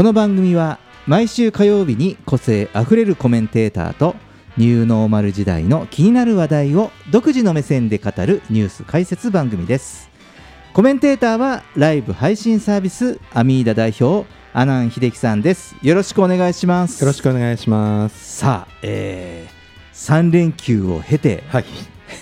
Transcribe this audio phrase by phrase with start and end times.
[0.00, 4.16] この番組は毎週火曜日に個性あふれるコメンテーターと
[4.56, 10.08] ニューノーマル時代の気になる話題を独自の目線で語るニュース解説番組です
[10.72, 18.38] コメンテーターはライブ配信サービスアミーダ代表阿南秀樹さんですよろしくお願いしますよろしくお願いします。
[18.38, 21.66] さあ、えー、3連休を経てはい。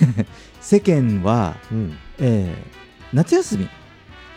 [0.61, 1.97] 世間は、うん。
[2.19, 2.79] えー
[3.13, 3.69] 夏休み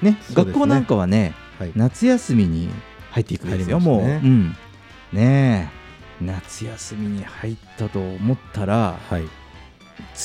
[0.04, 1.72] ねすね学校なんかはねはい。
[1.76, 2.70] 夏休みに
[3.12, 4.56] 入っていくんですよ、もう、うん、
[5.14, 5.72] ね
[6.22, 9.22] え夏休みに入ったと思ったらはい。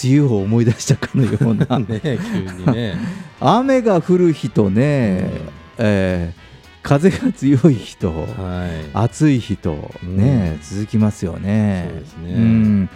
[0.04, 2.94] 梅雨を思い出したかのような ね、急にね。
[3.40, 5.30] 雨が降る日とね、
[5.78, 6.46] えー
[6.86, 8.90] 風が強い日と、はい。
[8.94, 11.88] 暑い日と、ね続きますよね。
[11.90, 12.90] そうですねん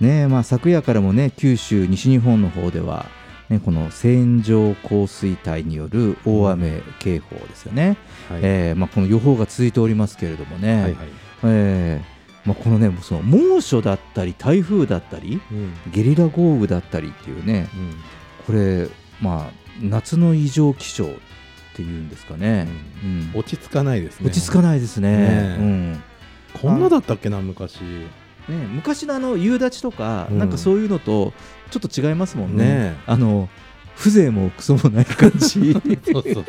[0.00, 3.06] ねまあ、昨夜からもね九州、西日本の方では、
[3.52, 7.98] ね、この線状降水帯による大雨警報ですよね、
[8.30, 8.40] はい。
[8.42, 10.94] えーまあ、この予報が続いておりますけれどもね、はいはい。
[11.44, 15.92] えーまあ、このねその猛暑だったり台風だったりうん。
[15.92, 17.94] ゲリラ豪雨だったりっていうねうん。
[18.46, 18.88] これ、
[19.20, 21.08] まあ、夏の異常気象っ
[21.76, 22.66] ていうんですかね、
[23.04, 24.26] うん落ち着かないですね。
[24.26, 25.10] 落ち着かないですね。
[25.10, 26.02] ねえうん
[26.54, 27.80] こんなだったっけな、昔。
[27.80, 28.06] ね
[28.70, 31.32] 昔のあの夕立とか、うんなんかそういうのと
[31.72, 32.64] ちょっと違いますもんね。
[32.64, 33.48] ねあの
[33.96, 35.72] 風情もクソもない感じ
[36.12, 36.44] そうそ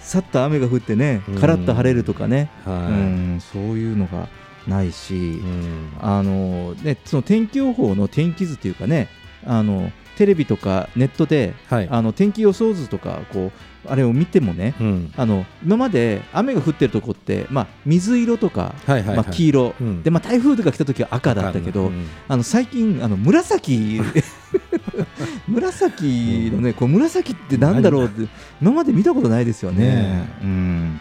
[0.00, 4.28] さっと雨が降ってねうんカラッと晴れるとかね、うはんそういうのが
[4.66, 5.40] ないし、い。
[5.40, 5.92] うん。
[6.00, 9.08] あのね、その天気予報の天気図というかね
[9.44, 11.88] あのテレビとかネットで、はい。
[11.90, 15.12] あの天気予想図とかこうあれを見てもねうん。
[15.16, 19.16] あの今まで雨が降ってるとこって、まあ、水色とか、はいはいはい。
[19.16, 20.02] まあ、黄色、うん。
[20.02, 22.06] でまあ、台風とか来た時は赤だったけど、うん。
[22.28, 24.00] あの最近あの紫
[25.48, 28.28] 紫のねこう紫ってなんだろうって
[28.60, 29.84] 今まで見たことないですよね。
[29.84, 31.00] ねうん。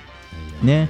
[0.63, 0.89] ね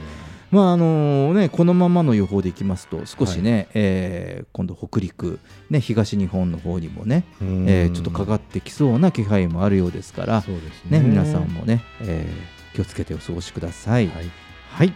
[0.53, 5.39] まああのね、このままの予報でいきますと少しね、えー今度北陸、
[5.71, 10.99] ね、東日本の方にもね、うんえーちょっとかかってきそうな気配もあるようですから、そうですね。
[10.99, 14.07] ね、皆さんもね、えー気をつけてお過ごしください。
[14.07, 14.31] はい。
[14.69, 14.93] はい、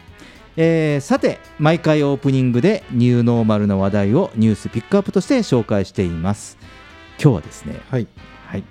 [0.58, 6.58] えーさて毎回オープニングでニューノーマルな話題をニュースピックアップとして紹介しています
[7.20, 8.08] 今日はですね、はい。
[8.46, 8.64] はい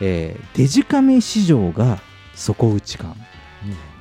[0.00, 2.00] えーデジカメ市場が
[2.34, 3.16] 底打ち感、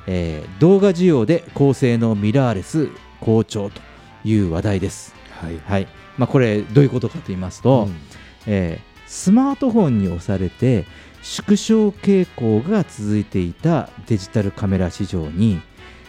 [0.08, 3.82] えー動画需要で高性能ミラーレス好調と
[4.24, 5.60] いう話題です、はい。
[5.66, 5.88] はい。
[6.18, 7.96] まあ、これどういうことかと言いますと、うん。
[8.48, 10.86] えースマートフォンに押されて
[11.22, 15.62] 縮小傾向が続いていたデジタルカメラ市場に、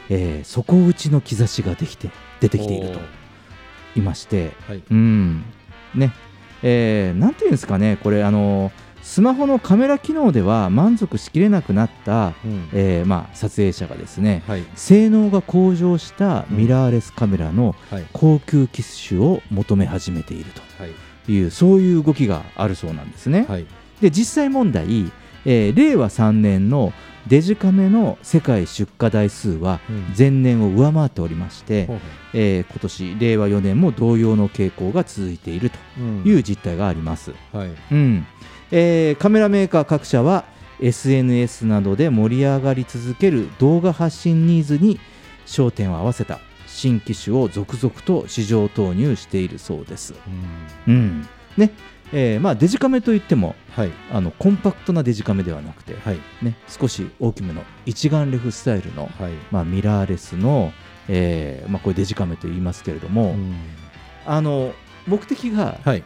[0.08, 2.10] えー底打ちの兆しができて
[2.41, 3.00] 出てきていると
[3.97, 4.82] いまして、はい。
[4.91, 5.44] うん。
[5.94, 6.12] ね。
[6.62, 7.98] えーなんていうんですかね。
[8.03, 8.72] これあの
[9.08, 14.64] スマホのカメラ機能では満足しきれなくなった、うんえーまあ、撮影者がですねはい。
[14.74, 18.06] 性能が向上したミラーレスカメラのはい。
[18.12, 20.90] 高級機種を求め始めているはい。
[21.25, 23.46] というそういう動きがあるそうなんですね。
[23.49, 23.66] はい。
[24.02, 25.10] で実際問題、
[25.46, 26.93] えー令和3年の
[27.28, 32.02] デジカメの世界出荷台数はうん前年を上回っておりまして、ほうほ
[32.34, 37.70] えー今年令和4年も同様の傾向が続いているとううんいう実態があります、はい。
[37.93, 38.26] うん
[38.70, 40.44] えーカメラメーカー各社は
[40.81, 45.00] SNS などで盛り上がり続ける動画発信ニーズに
[45.47, 50.15] 焦点を合わせた新機種を続々と市場投入しているそうです、
[50.87, 51.73] うんうんね
[52.12, 53.93] えーまあ、デジカメといってもはい。
[54.11, 56.19] あのコンパクトなデジカメではなくて、はい。
[56.43, 59.32] ね、少し大きめの一眼レフスタイルの、はい。
[59.50, 60.73] まあ、ミラーレスの、
[61.06, 63.55] えーまあ、これデジカメと言いますけれども、うん
[64.26, 64.75] あの
[65.06, 66.05] 目的がはい、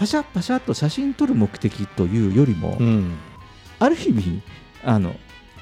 [0.00, 3.18] パシャパシャっと写真撮る目的というよりも、うん、
[3.78, 4.40] ある意味
[4.82, 5.14] あの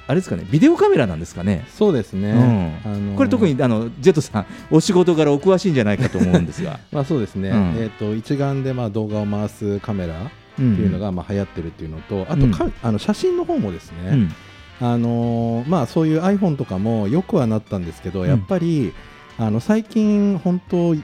[0.06, 1.66] あれですかねビデオカメラなんですかね。
[1.68, 2.38] そうですね、うん。
[2.84, 7.56] あのーこれ特にあのジェットさんお仕事柄お詳しいんじゃないかと思うんですが、 まあそうですね、うん。
[7.78, 14.32] えー、と一眼でまあ動画を回すカメラっていうのがまあ流行ってるっていうのと、あとか、あの写真の方もですね、うん。
[14.80, 18.94] あのーまあ、そういう iPhone とかもよくはなったんですけど、うんやっぱり
[19.36, 20.94] あの最近、本当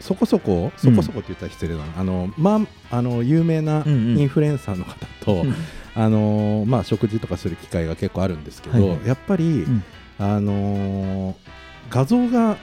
[0.00, 2.60] そこそこそこそこって言ったら失礼だな、あのま
[2.90, 4.18] あ、あの有名なうんうん。
[4.18, 5.54] インフルエンサーの方と、うん。
[5.96, 9.06] あのーまあ、食事とかする機会が結構あるんですけど、はいはい。
[9.06, 9.84] やっぱり、ん。
[10.18, 11.34] あのー
[11.90, 12.56] 画像が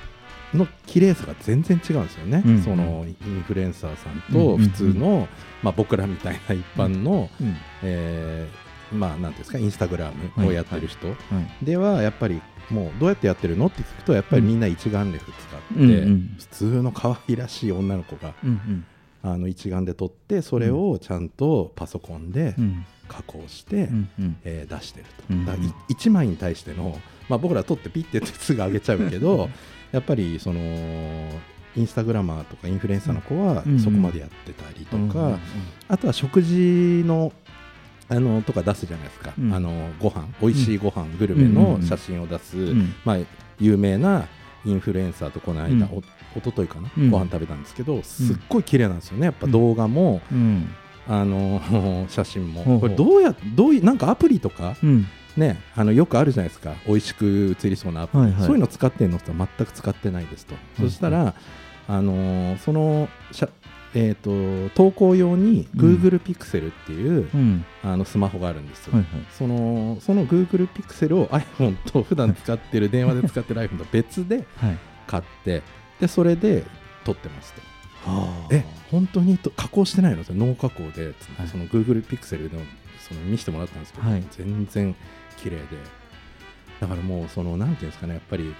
[0.54, 5.28] の綺麗さが全然違うんですよね、うんそのインフルエンサーさんうんうんうんと普通の、
[5.64, 7.56] まあ、僕らみたいな一般の、うん。
[7.84, 11.14] えーまあ、なんですかインスタグラムをやってる人は
[11.62, 11.66] い。
[11.66, 12.42] ではやっぱり
[12.72, 16.36] もうどうやってやってるのって聞くとやっぱりみんな一眼レフ使って、うんうん。
[16.40, 18.86] 普通の可愛らしい女の子がうん
[19.24, 22.86] あの一眼で撮ってそれをちゃんとパソコンでうん。
[23.08, 24.38] 加工して、うんうん。
[24.46, 26.98] えー出してると、うんだから1枚に対しての、
[27.28, 29.50] まあ、僕ら撮ってピッてやってすぐ上げちゃうけど
[29.92, 30.62] やっぱりその
[31.76, 35.38] インスタグラマーとかインフルエンサーの子はうんそこまでやってたりとか、
[35.88, 37.32] あとは食事の
[38.12, 39.54] あのとか出すじゃないですか、うん。
[39.54, 42.94] あのご飯美味しいご飯、グルメの写真を出す、うん。
[43.06, 43.18] まあ、
[43.58, 44.28] 有名な
[44.66, 45.94] インフルエンサーとこの間、うん。
[45.94, 46.04] お
[46.38, 47.10] 一昨日かな、うん。
[47.10, 49.26] ご飯食べたんですけどすっごい綺麗なんですよね。
[49.26, 50.68] やっぱ動画も、うん。
[51.08, 51.62] あの
[52.10, 52.80] 写真も。
[52.82, 55.08] これどうやどういうなんかアプリとかうん。
[55.38, 56.74] ねあのよくあるじゃないですか。
[56.86, 58.42] 美味しく映りそうなアプリ、はいはい。
[58.42, 60.90] そういうの使ってるのって全く使ってないですと、うん。
[60.90, 61.34] そしたら、
[61.88, 63.08] あのーその
[63.94, 65.96] えー、と投稿用にうん。
[65.98, 67.66] Google Pixel っていう、うん。
[67.84, 69.26] あのスマホがあるんですよ、はいはい。
[69.32, 74.78] そのその Google Pixel を iPhone と普段使ってる電話で使ってる iPhone と別ではい。
[75.08, 75.62] 買って
[76.00, 76.64] でそれで
[77.04, 77.62] 撮ってますと
[78.10, 78.54] はあ。
[78.54, 79.38] え本当に？
[79.38, 80.22] と加工してないの？
[80.22, 81.08] ってノー加工で、
[81.38, 81.48] はい。
[81.48, 82.62] その Google Pixel の
[83.00, 84.24] その見せてもらったんですけど、はい。
[84.32, 84.96] 全然
[85.38, 85.62] 綺麗で。
[86.80, 88.56] だからもうそのなんていうんですかねやっぱり、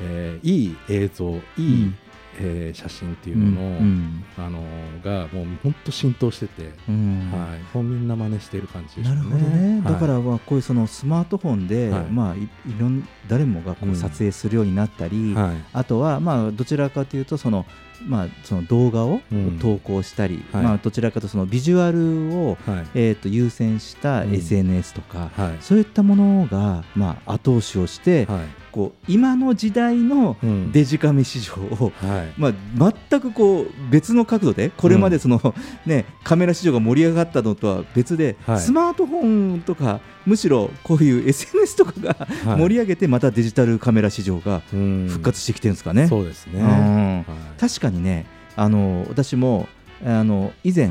[0.00, 1.96] えーいい映像いい、うん
[2.38, 4.24] えー写真っていううんのの、うん。
[4.36, 4.62] あの
[5.02, 7.30] がもう本当浸透してて、うん。
[7.32, 9.92] はい、もうみんな真似してる感じでしたなるほどね、はい。
[9.94, 12.04] だからまあこういうそのスマートフォンで、はい。
[12.06, 12.48] まあいい
[12.78, 13.96] ろん誰もがこううん。
[13.96, 15.56] 撮影するようになったり、はい。
[15.72, 17.64] あとはまあどちらかというとその
[18.06, 19.58] まあその動画をうん。
[19.58, 20.62] 投稿したり、はい。
[20.62, 22.86] まあどちらかとそのビジュアルをはい。
[22.94, 24.34] えーと優先したうん。
[24.34, 25.56] SNS とか、はい。
[25.60, 28.40] そういったものがまあ後押しをして、はい。
[28.72, 30.72] こう今の時代のうん。
[30.72, 32.32] デジカメ市場をはい。
[32.36, 35.40] まあ、全くこう別の角度でこれまでその、
[35.86, 38.60] ね、カメラ市場が盛り上がったのとは別で、はい。
[38.60, 42.16] スマートフォンとかむしろこういう SNS とかが
[42.46, 42.60] はい。
[42.60, 45.06] 盛り上げてまたデジタルカメラ市場がうん。
[45.08, 46.06] 復活してきてるんですかね。
[46.08, 46.66] そうですね、うん。
[46.66, 47.24] はい。
[47.60, 48.26] 確かにね
[48.56, 49.68] あの私も
[50.04, 50.90] あの以前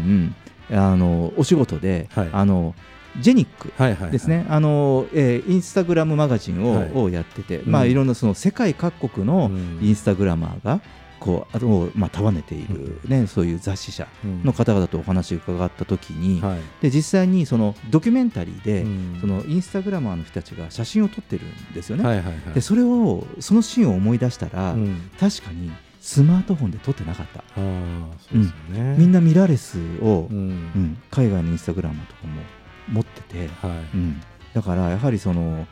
[0.71, 2.29] あのお仕事で、はい。
[2.31, 2.75] あの
[3.19, 3.71] ジェニック
[4.11, 6.91] ですね、あのえーインスタグラムマガジンを,、はい。
[6.93, 9.79] をやってて、まあ、うんいろんなその世界各国のうん。
[9.85, 10.81] インスタグラマーが
[11.23, 16.59] こうあと、まあ、束ねている、ねそういう雑誌社うんの方々とお話を伺った時に、はい。
[16.81, 19.17] で実際にそのドキュメンタリーで、うん。
[19.21, 22.03] そのインスタグラマーの人たちが写真を撮ってるんですよね。
[22.03, 22.53] はいはいはい。
[22.53, 25.09] でそれをそのシーンを思い出したら、うん。
[25.17, 25.71] 確かに
[26.01, 27.39] スマートフォンで撮ってなかった。
[27.39, 27.61] ああ
[28.19, 30.37] そうですよね、みんなミラーレスを、うん。
[30.37, 30.41] う
[30.77, 30.97] ん。
[31.09, 32.41] 海外のインスタグラマーとかも
[32.89, 33.97] 持ってて、はい。
[33.97, 34.21] うん、
[34.53, 35.65] だからやはりその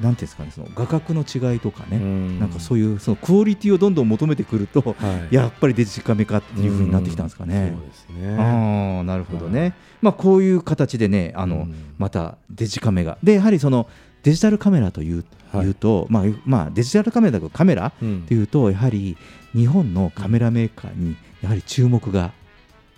[0.00, 1.98] なんていうんですかねその画角の違いとかね、
[2.38, 5.34] なんかそういうそのクオリティをどんどん求めてくると、はい。
[5.34, 7.74] やっぱりデジカメかっていうふうになってきたんですかね。
[7.76, 8.36] そうですね。
[8.36, 11.74] ああなるほどね、まあ、こういう形でねあの、うん。
[11.98, 13.18] またデジカメが。
[13.22, 13.88] でやはりその
[14.22, 15.66] デジタルカメラという,、はい。
[15.66, 18.22] いうと、まあまあ、デジタルカメラだとカメラうん。
[18.24, 19.16] っていうとやはり
[19.52, 22.32] 日本のカメラメーカーにやはり注目が、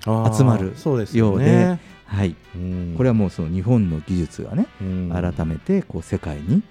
[0.05, 2.95] 集まるそうですようでよねはい、うん。
[2.97, 5.11] これはもうその日本の技術がね、うん。
[5.11, 6.63] 改めてこう世界に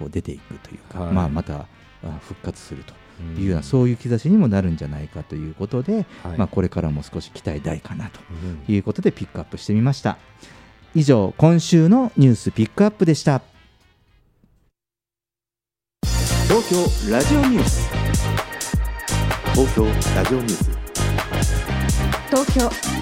[0.00, 1.12] こう出ていくというか、はい。
[1.12, 1.66] まあ、また
[2.02, 6.38] あ復活するとうんいうような、そういう兆しにもなるんじゃないかということで、はい。
[6.38, 8.18] まあ、これからも少し期待大かなと
[8.68, 8.74] うん。
[8.74, 10.16] いうことでピックアップしてみました。
[10.94, 13.42] 以上今週のニュースピックアップでした。
[16.48, 16.68] 東
[17.08, 17.88] 京ラジオニュース。
[19.52, 19.84] 東京
[20.16, 20.70] ラジオニュース。
[22.30, 22.60] 東京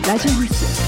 [0.08, 0.87] ラジオニュース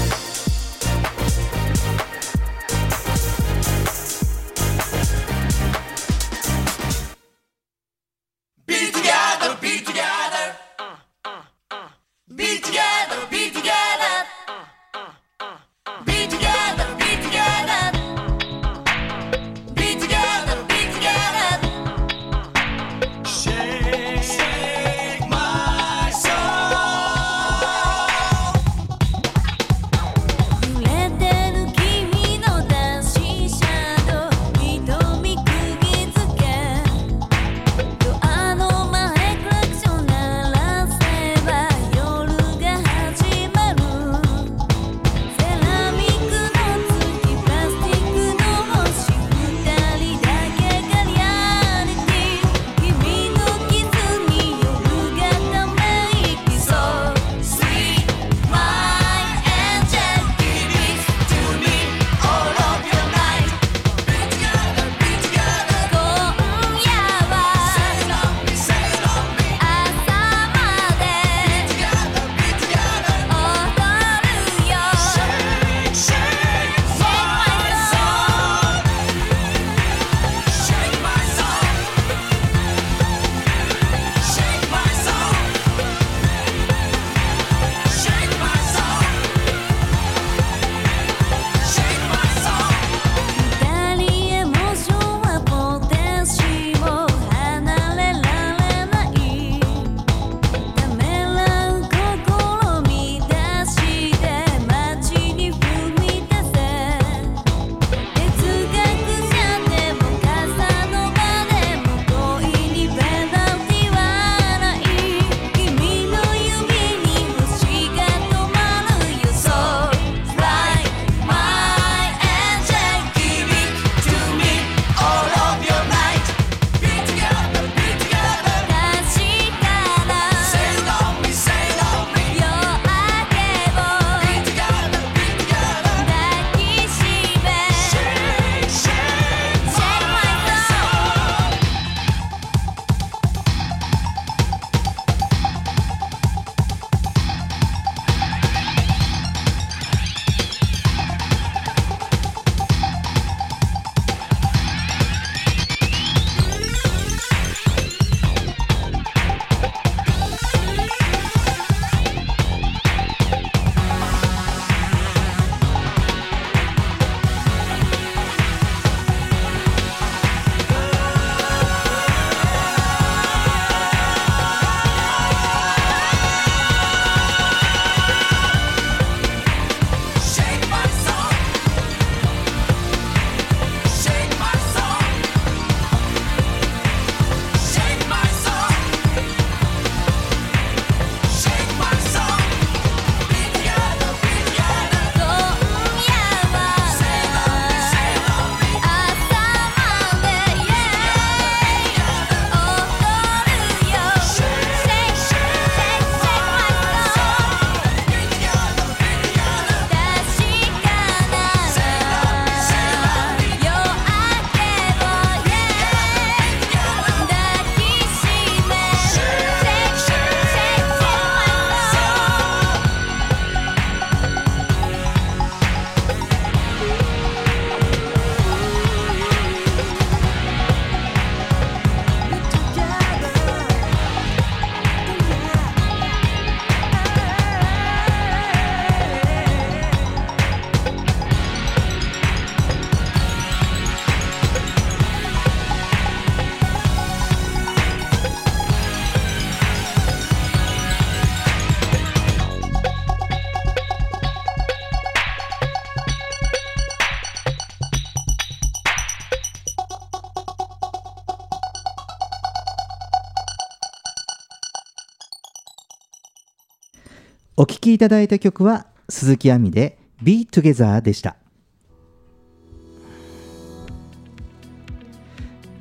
[267.91, 271.35] きいただいた曲は鈴木亜美で Be Together でした。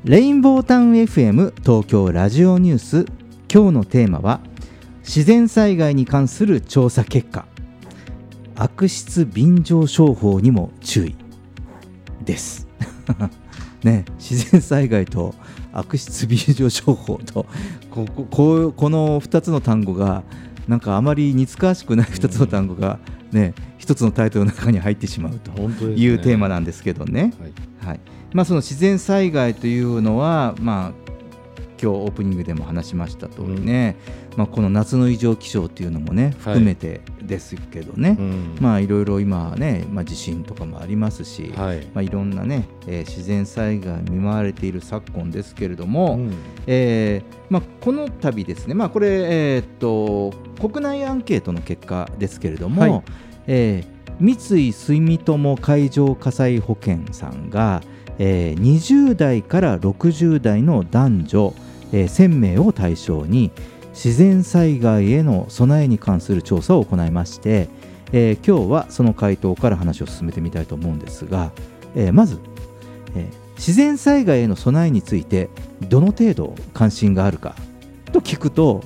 [0.04, 3.06] レインボータウン FM 東京ラジオニュース。
[3.52, 4.40] 今日のテーマは
[5.00, 7.46] 自然災害に関する調査結果。
[8.56, 11.16] 悪質便乗商法にも注意。
[12.24, 12.66] です。
[13.84, 15.34] ね自然災害と
[15.72, 17.46] 悪質便乗商法と
[17.90, 20.22] こ こここの2つの単語が
[20.68, 22.98] なんかあまり似つかわしくない2つの単語が
[23.32, 27.32] ね1つのタイトルの中に入ってしまうというテーマなんですけどね。
[27.40, 27.88] はい。
[27.88, 28.00] はい。
[28.32, 30.99] まあ、その自然災害というのは、まあ、
[31.80, 33.96] 今日オープニングでも話しました通りね、
[34.36, 38.56] まあ、この夏の異常気象というのもね含めてですけどね、うん。
[38.60, 41.86] まあいろいろ今ね、まあ、地震とかもありますし、はい。
[41.94, 46.34] まあ、いろんなね、えー自然災害に見舞われている昨今ですけれども、うん。
[46.66, 53.02] えーまあ、この度ですね、まあ、これ、えーっと国内アンケートの結果ですけれども、はい。
[53.46, 57.80] えー三井住友海上火災保険さんが、
[58.18, 61.54] えー20代から60代の男女、
[61.92, 63.50] えー1000名を対象に
[63.92, 67.68] 自然災害への備えに関する調査を行いまして、
[68.12, 71.52] えー今日はその回答から話を進めてみたいと思うんですが、
[71.94, 72.38] えーまず、
[73.16, 75.50] えー自然災害への備えについて
[75.82, 77.54] どの程度関心があるか
[78.10, 78.82] と聞くと、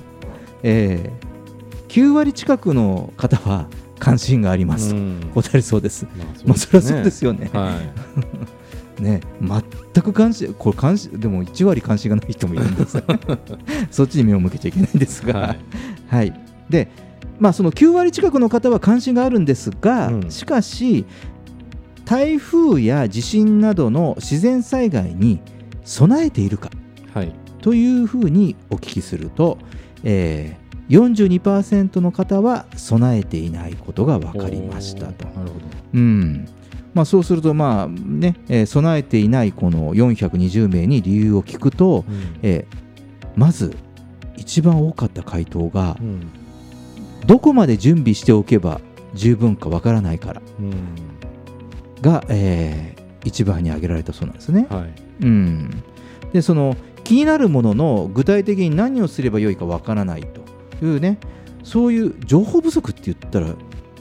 [0.63, 1.25] えー
[1.87, 3.67] 9割近くの方は
[3.99, 6.05] 関心がありますとうん答えるそうです。
[6.17, 7.49] まあまあ、それはそうですよね。
[7.53, 7.73] はい
[8.99, 13.03] ね、全く関心、これ関心、でも1割関心がない人もいるんです。
[13.91, 15.55] そっちに目を向けちゃいけないんですが、は
[16.07, 16.27] はい。
[16.27, 16.33] い。
[16.69, 16.89] で、
[17.39, 20.31] まあ、その9割近くの方は関心があるんですが、うん。
[20.31, 21.05] しかし、
[22.05, 25.41] 台風や地震などの自然災害に
[25.83, 26.69] 備えているか
[27.13, 27.33] はい。
[27.61, 29.57] というふうにお聞きすると、
[30.03, 35.25] えー42%の方は備えていないことが分かりましたと。
[35.25, 35.51] なるほど。
[35.95, 36.47] うん
[36.95, 42.05] まあ、そうすると、まあねえー備えていないこの420名に理由を聞くと、
[42.41, 42.85] えー
[43.35, 43.75] まず
[44.37, 46.27] 一番多かった回答がうん。
[47.27, 48.79] どこまで準備しておけば
[49.13, 50.71] 十分かわからないからうん。
[52.01, 54.67] が、えー一番に挙げられたそうなんですね。
[54.69, 54.93] はい。
[55.23, 55.83] うん、
[56.31, 60.21] でその気になるものの具体的に何をすればよいかわからない
[60.79, 61.17] というね
[61.63, 63.55] そういう情報不足って言ったら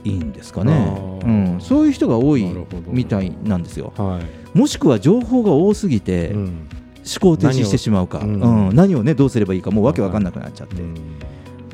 [0.05, 0.73] いいんですかね。
[0.73, 2.47] あ、うーん、そういう人が多い
[2.89, 3.93] みたいなんですよ。
[3.97, 4.21] は
[4.55, 4.59] い。
[4.59, 6.45] もしくは情報が多すぎてうん。
[7.07, 8.21] 思考停止してしまうか。
[8.21, 8.77] 何何を,、をうん。
[8.77, 10.95] 何をねどうすればいいかもうわけわかんなくなっちゃって、うん。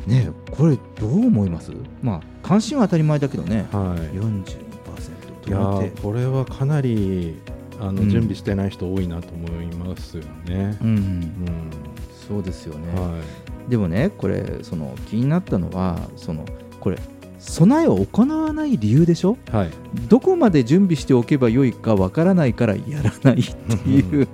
[0.06, 1.72] ねこれどう思います？
[2.02, 4.16] まあ関心は当たり前だけどね、はい。
[4.16, 7.37] 42%いやこれはかなり
[7.80, 8.10] あの、うん。
[8.10, 10.76] 準備してない人多いなと思いますよね。
[10.82, 10.88] うん。
[10.88, 11.70] うん。
[12.28, 13.20] そうですよね、は
[13.68, 16.44] でもねこれその気になったのはその
[16.78, 16.99] これ
[17.40, 19.37] 備えを行わない理由でしょ？
[19.49, 19.70] い、はい、
[20.08, 24.28] どこまで準備しておけばよいかわからないからやらないっていう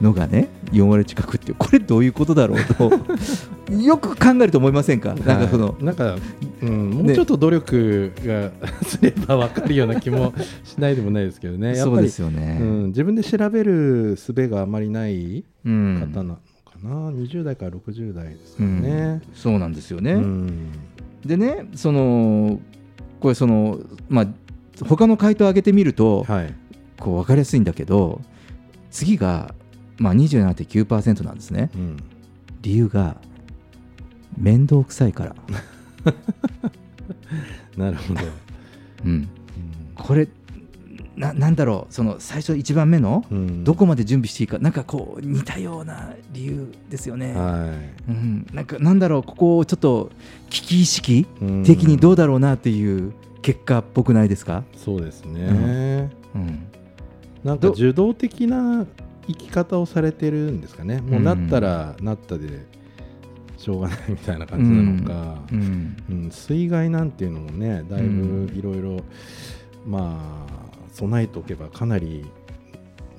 [0.00, 2.92] のがね4割近くってこれどういうことだろうと。
[3.70, 6.16] よく考えると思いませんか、なんかそのはいなんか、
[6.60, 8.50] うん、もうちょっと努力が
[8.82, 10.34] すれば分かるような気も
[10.64, 16.00] しないでもないですけどね、やっそうぱりですよね、うん、自分で調べる術があまりないうん。
[16.12, 16.40] 方なのか
[16.82, 19.22] な、20代から60代ですからね。
[19.34, 20.50] そうなんですよね、うん
[21.24, 22.60] でねその
[23.20, 23.78] これその
[24.08, 24.26] まあ
[24.86, 26.54] 他の回答を挙げてみると、はい、
[26.98, 28.20] こう分かりやすいんだけど
[28.90, 29.54] 次が、
[29.98, 31.70] まあ、27.9%なんですね。
[31.74, 31.96] うん。
[32.60, 33.16] 理由が
[34.36, 35.36] 面倒くさいから、
[37.76, 38.20] なるほど。
[39.06, 39.28] うん、
[39.94, 40.28] これ
[41.16, 43.64] ななんだろうその最初1番目のうん。
[43.64, 47.74] どこまで準備していいかなんかこう似たような理由ですよね、は
[48.08, 50.10] うん、なんかなんだろうここをちょっと
[50.48, 51.64] 危機意識い、うん。
[51.64, 56.10] 的にどうだろうなっていう結果っぽくないですか、そうですね。
[56.34, 56.66] うん、
[57.42, 58.86] なんかど受動的な
[59.26, 61.00] 生き方をされてるんですかね。
[61.00, 62.66] もうなったらなったで
[63.56, 65.38] しょうがないみたいな感じなのか。
[65.52, 65.96] うん。
[66.10, 69.00] うん、水害なんていうのもねだいぶいろいろ
[69.86, 72.24] まあ備えておけばかなり、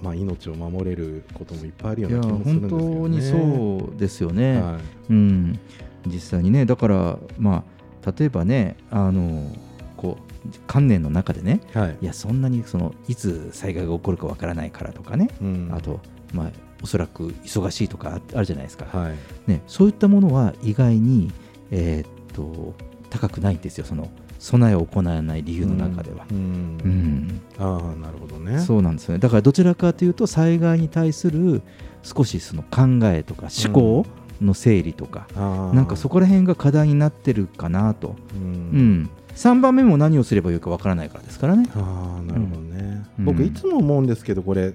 [0.02, 3.52] まあ、命を守れることもいっぱいあるよいうやな気もするん本ですけどね。
[3.52, 4.80] 当にそうですよね、は
[5.10, 5.60] うん、
[6.08, 7.64] 実際にねだからま
[8.06, 9.56] あ例えばねあの
[9.98, 11.98] こう観念の中でねい、はい。
[12.02, 15.72] いやそんなにそのいつ災害が起こるかわからないからとかね、うん。
[15.72, 16.00] あと
[16.34, 16.52] まあ
[16.84, 19.16] おそらく忙しいとかああるじゃないですか、はい。
[19.46, 21.32] ね、そういったものは意外に、
[21.70, 22.74] えーっと
[23.12, 24.10] 高くないんですよその
[24.42, 26.26] 備えを行わない理由の中では。
[26.32, 26.38] うん
[26.84, 27.42] うん。
[27.60, 28.60] ああなるほどね。
[28.60, 29.20] そうなんですよね。
[29.20, 31.62] だからどちらかというと災害に対する
[32.02, 34.06] 少しその考えとか思考
[34.42, 39.02] の整理とかあーなんかそこら辺が課題になってるかなと、ううん。
[39.04, 41.70] ん、3番目も何をすればよいかわからないからですからね。
[41.76, 43.26] ああなるほどね、うん。
[43.26, 44.74] 僕いつも思うんですけどこれ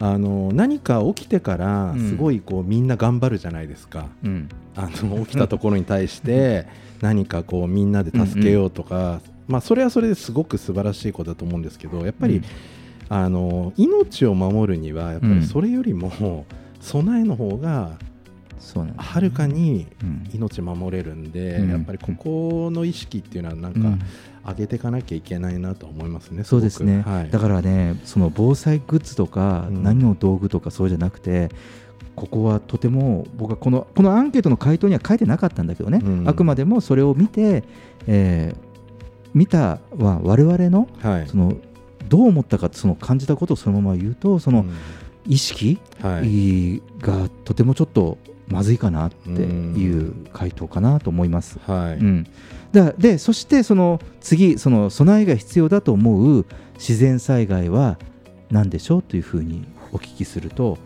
[0.00, 2.08] あの何か起きてからうん。
[2.08, 4.48] すごいこうみんな頑張るじゃないですか、うん。
[4.74, 6.66] あの起きたところに対して
[7.02, 12.44] 何かこうみんなで助けようとか、まあ、それはそれですごく素晴らしいことだと思うんですけどやっぱり、うん
[13.08, 15.40] あの命を守るにはやっぱうん。
[15.40, 16.46] りそれよりも
[16.80, 17.98] 備えの方が
[18.96, 20.30] はるかにうん。
[20.32, 21.70] 命守れるんで、うん。
[21.70, 24.02] やっぱりここの意識っていうのはなんかうん。
[24.44, 26.42] 上げていかなきゃいけないなと思いますね。
[26.42, 29.82] そうですね、はい、だからねその防災グッズとか、うん。
[29.82, 31.50] 何の道具とかそうじゃなくて
[32.22, 36.28] ここはとても僕はこのこのアンケートの回答には書いてなかったんだけどね、うん。
[36.28, 37.64] あくまでもそれを見て、
[38.06, 38.72] えー
[39.34, 41.26] 見たは我々のはい。
[41.26, 41.54] その
[42.06, 44.72] どう思ったかその感じたことをそのまま言うとそのうん。
[45.26, 46.80] 意識はい。
[47.00, 51.58] がとてもちょっとまずいかなっていう回答かなと思います。
[51.66, 51.94] はい。
[51.96, 52.26] うん、
[52.70, 57.98] だでそしてその次その備えが必要だと思う自然災害は
[58.50, 60.78] 何でしょうというふうにお聞きすると、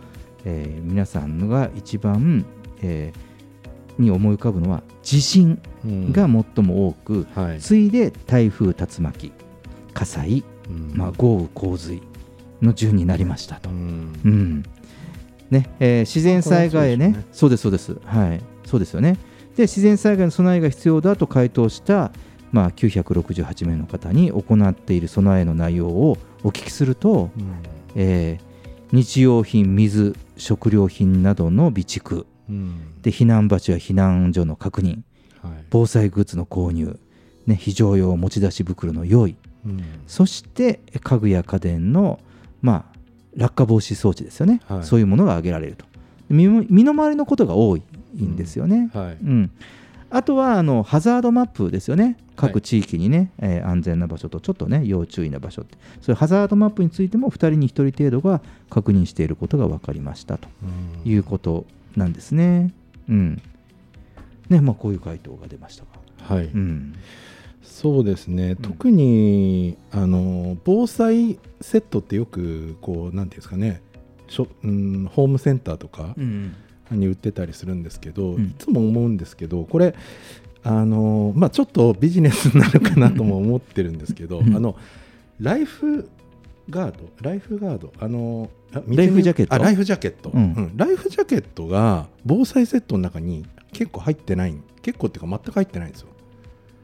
[0.49, 2.47] えー皆さんが一番、
[2.83, 3.27] えー
[3.99, 6.13] に思い浮かぶのは地震うん。
[6.13, 7.61] が最も多く、はい。
[7.61, 9.33] 次いで台風竜巻
[9.95, 10.93] 火災、うん。
[10.95, 12.03] まあ、豪雨洪水
[12.61, 13.71] の順になりましたと。
[13.71, 14.13] うん。
[14.23, 14.63] うん。
[15.51, 17.07] ねえー自然災害ね。
[17.07, 17.97] これはそうですそうです。
[18.05, 18.41] はい。
[18.67, 19.17] そうですよね。
[19.57, 22.13] で自然災害の備えが必要だと回答した、
[22.53, 27.55] まあ、968名の方に行っている備えの内容をお聞きすると、うん。
[27.95, 28.47] えー
[28.93, 32.27] 日用品水食料品などの備蓄。
[32.49, 33.03] うん。
[33.03, 35.01] で避難場所や避難所の確認。
[35.43, 35.65] はい。
[35.71, 36.99] 防災グッズの購入、
[37.47, 39.37] ね、非常用持ち出し袋の用意。
[39.65, 39.83] うん。
[40.07, 42.21] そして家具や家電の、
[42.63, 42.97] まあ、
[43.37, 44.85] 落下防止装置ですよね、はい。
[44.85, 45.85] そういうものが挙げられると。
[46.29, 47.83] 身の回りのことが多い
[48.21, 48.91] んですよね。
[48.93, 49.19] はい。
[49.23, 49.51] うん
[50.11, 52.15] あとはあのハザードマップですよね、はい。
[52.37, 58.41] 各地域にね、えー安全な場所とちょっとね、要注意な場所って、そういうハザードマップについても2人に1人程度が
[58.71, 60.49] 確認していることが分かりましたと。
[61.05, 61.11] うん。
[61.11, 61.67] いうこと
[61.97, 62.73] なんですね。
[63.09, 63.43] うん。
[64.49, 65.85] ねまあ、こういう回答が出ました
[66.29, 66.35] が。
[66.37, 66.47] はい。
[66.47, 66.95] うん。
[67.63, 73.83] そうですね、特にあの防災セットってよくこうなんていうんですかね。
[74.29, 76.55] しょ、うん、ホームセンターとかうん
[76.91, 78.45] に売ってたりするんですけど、うん。
[78.45, 79.95] いつも思うんですけどこれ
[80.63, 84.57] あの、まあ、ちょっとビジネスになるかなとも思ってるんですけど、うん。
[84.57, 84.77] あの
[85.41, 86.09] ライフ
[86.71, 89.55] ガードライフガードあのあライフジャケット？
[89.55, 90.55] あライフジャケット、うん。
[90.55, 90.77] うん。
[90.77, 96.09] ライフジャケットが防災セットの中に結構入ってない結構っていうか全く入ってないんですよ。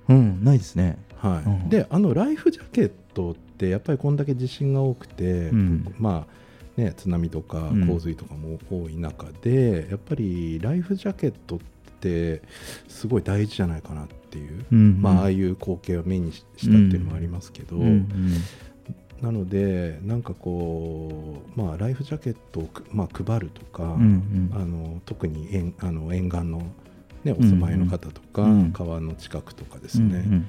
[0.09, 0.99] うん、ないですね。
[1.17, 1.49] はい。
[1.49, 1.69] うん。
[1.69, 5.95] であのライフジャケットってやっぱりこんだけ地震が多くて、うん。
[5.99, 6.42] まあ
[6.77, 7.87] ね、津波とかうん。
[7.87, 11.59] 洪水とかも多い中で、やっぱりライフジャケットっ
[12.01, 12.43] て
[12.89, 18.09] すごい大事じゃないかなっていう、うんまあ、ああいう光景を目にししたっていうのもありますけど、うんうん。
[19.21, 24.61] なのでなんかこう、まあ、ライフジャケットをく、まあ、配るとか、うんうん。
[24.61, 26.63] あの特に沿あの沿岸の、
[27.25, 28.73] ね、お住まいの方とか、うん。
[28.73, 30.49] 川の近くとかですね、うんうん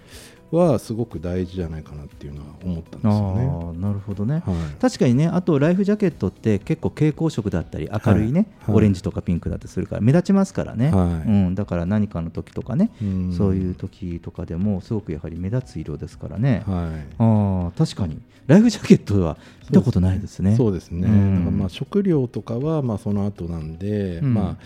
[0.53, 3.79] はすごく大事じゃないかなっていうのは思ったんですよね。
[3.79, 4.43] なるほどね、はい。
[4.79, 8.75] 確かにねあとライフジャケットって結構蛍光色だったり明るいね、はい。
[8.75, 11.29] オレンジとかピンクだったりするから目立ちますからね、はい。
[11.29, 13.33] うん、だから何かの時とかね、うん。
[13.33, 17.15] そういう時とかでもすごくやはり目立つ色ですからね、はい。
[17.17, 18.19] ああ確かに。
[18.45, 19.37] ライフジャケットは
[19.69, 20.57] 見たことないですね。
[20.57, 21.57] そうですね、うん。
[21.57, 24.33] まあ食料とかはまあその後なんで、うん。
[24.33, 24.63] まあ、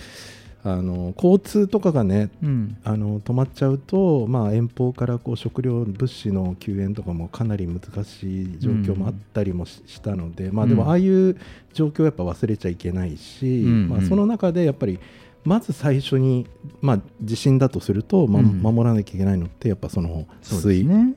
[0.70, 2.78] あの交通とかがねうん。
[2.84, 10.78] あの止まっちゃうと、まあ、遠方からこう食料物資の救援とかもかなり難しい状況もあったりもし,、したので、まあ、でうん。
[10.80, 11.38] もああいう
[11.74, 13.90] 状況をやっぱ忘れちゃいけないし、うん。
[13.90, 15.00] まあ、その中でやっぱり
[15.46, 16.46] まず最初に、
[16.82, 21.14] まあ、地震だとすると、ま守らなきゃいけないのってやっぱその水ね。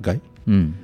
[0.00, 0.20] 害？
[0.48, 0.74] うん。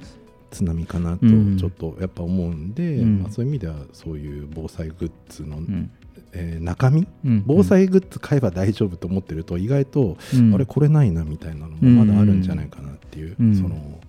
[0.52, 1.58] 津波かなとうん。
[1.58, 3.22] ちょっとやっぱ思うんで、うん。
[3.22, 5.90] まあ、そういう意味ではそういう防災グッズの、うん
[6.34, 7.06] えー中身？
[7.24, 7.42] うん。
[7.46, 10.54] 防災グッズ買えば大丈夫と思ってると意外と、うん。
[10.54, 13.56] あれこれないなみたいなのもまだあるんじゃないかなっていう、うん。
[13.56, 14.00] その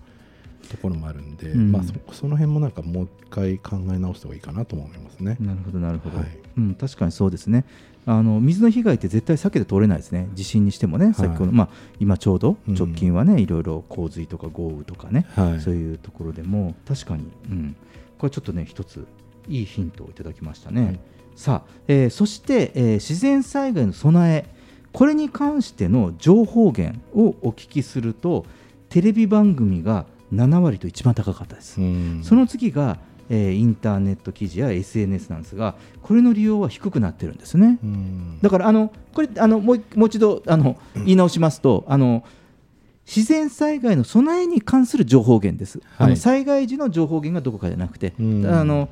[0.68, 1.72] ところもあるんで、うん。
[1.72, 5.36] まあ、そその辺もなんかもう一回考え直した方がいいかなとも思いますね。
[5.40, 6.28] なるほどなるほど、はい。
[6.58, 7.64] うん、確かにそうですね。
[8.08, 10.28] あの水の被害って絶対避けて通れないですね。
[10.34, 12.74] 地震にしてもね、先ほど、まあ、今ちょうどうん。
[12.74, 15.60] 直近はね、いろいろ洪水とか豪雨とかね、はい。
[15.60, 17.76] そういうところでも確かに、うん、
[18.18, 19.06] これちょっとね一つ
[19.48, 21.00] いいヒントをいただきましたね、はい
[21.36, 24.56] さあ、えーそして、えー自然災害の備え
[24.92, 28.46] これに関しての情報源をお聞きすると
[28.88, 32.20] テレビ番組が7割と一番高かったです、うん。
[32.24, 37.78] その次がえーインターネット記事や SNS なんですがこれの利用は低くなってるんですね。
[37.82, 38.38] うん。
[38.40, 42.24] だからあのこれあのもう一もう一度あの言い直しますとあの
[43.04, 46.12] 自然災害の備えに関する情報源です、あはい。
[46.12, 48.46] の災害時の情報源がどこかじゃなくて、うん。
[48.46, 48.88] あの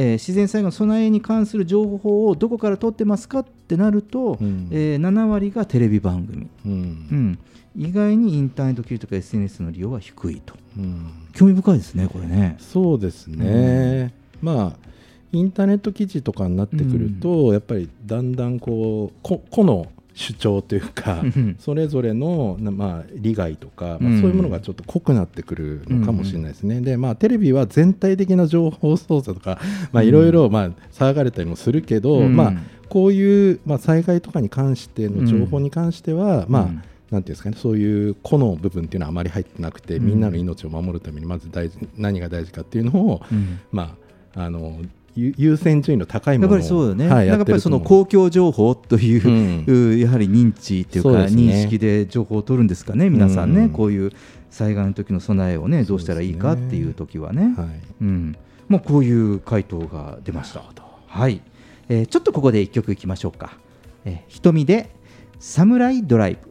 [0.00, 4.68] ー自然災害の備えに関する情報をどこから取ってますかってなると、うん。
[4.70, 6.72] えー7割がテレビ番組、うん。
[6.72, 6.74] う
[7.14, 7.38] ん、
[7.76, 10.54] 意外にインターネット記事とか SNS の利用は低いと。
[10.76, 11.10] うん。
[11.34, 12.56] 興味深いですねこれね。
[12.60, 14.88] そうですね、まあ
[15.32, 21.56] インターネット記事とかになってくると、やっぱりだんだんこうこ個の主張というかうん。
[21.60, 24.18] それぞれの、なまあ、利害とか、まうん。
[24.18, 29.60] あ、そういうものがちょっと濃くなってくるのかもしれないですね、でまあ、テレビは全体的な情報操作とか
[29.92, 32.36] まあいろいろまあ騒がれたりもするけど、うん。
[32.36, 32.52] まあ、
[32.88, 40.06] こういう、まあ、災害とかに関しての情報に関しては、まあうんなんていうんですかね、そういう個の部分っていうのはあまり入ってなくて、うん。
[40.08, 43.60] みんなの命を守るためにまず大事何が大事かっていうのを、うん。
[43.72, 43.96] ま
[44.34, 44.88] あ、あのゆ
[45.36, 49.94] 優先順位の高いものをやっぱりそうよね、はい、やっぱりその公共情報という、うん。
[49.94, 54.12] うやはり認知っていうか、認識で情報を取るんですかね、皆さんね、うんこういう
[54.50, 57.68] 災害の時の備えをね、どうしたらいいかっていう時はね、はい。
[58.02, 58.36] うん。
[58.68, 60.62] もうこういう回答が出ました。
[61.06, 61.40] はい、
[61.88, 63.58] えーちょっとここで一曲いきましょうか。
[64.04, 64.90] えー瞳で
[65.40, 66.47] サムライドライブ。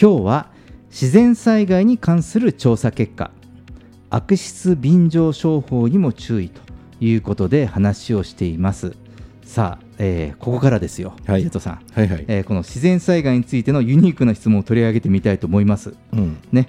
[0.00, 0.50] 今日は
[0.90, 3.30] 自然災害に関する調査結果
[4.10, 6.60] 悪質便乗商法にも注意と
[7.00, 8.94] いうことで話をしています。
[9.42, 11.40] さあ、えーここからですよ、はい。
[11.40, 15.94] ジェットさん、はいはい、えーこの自然災害についてのユニークな質問を取り上げてみたいと思います。
[16.12, 16.38] うん。
[16.52, 16.66] ね。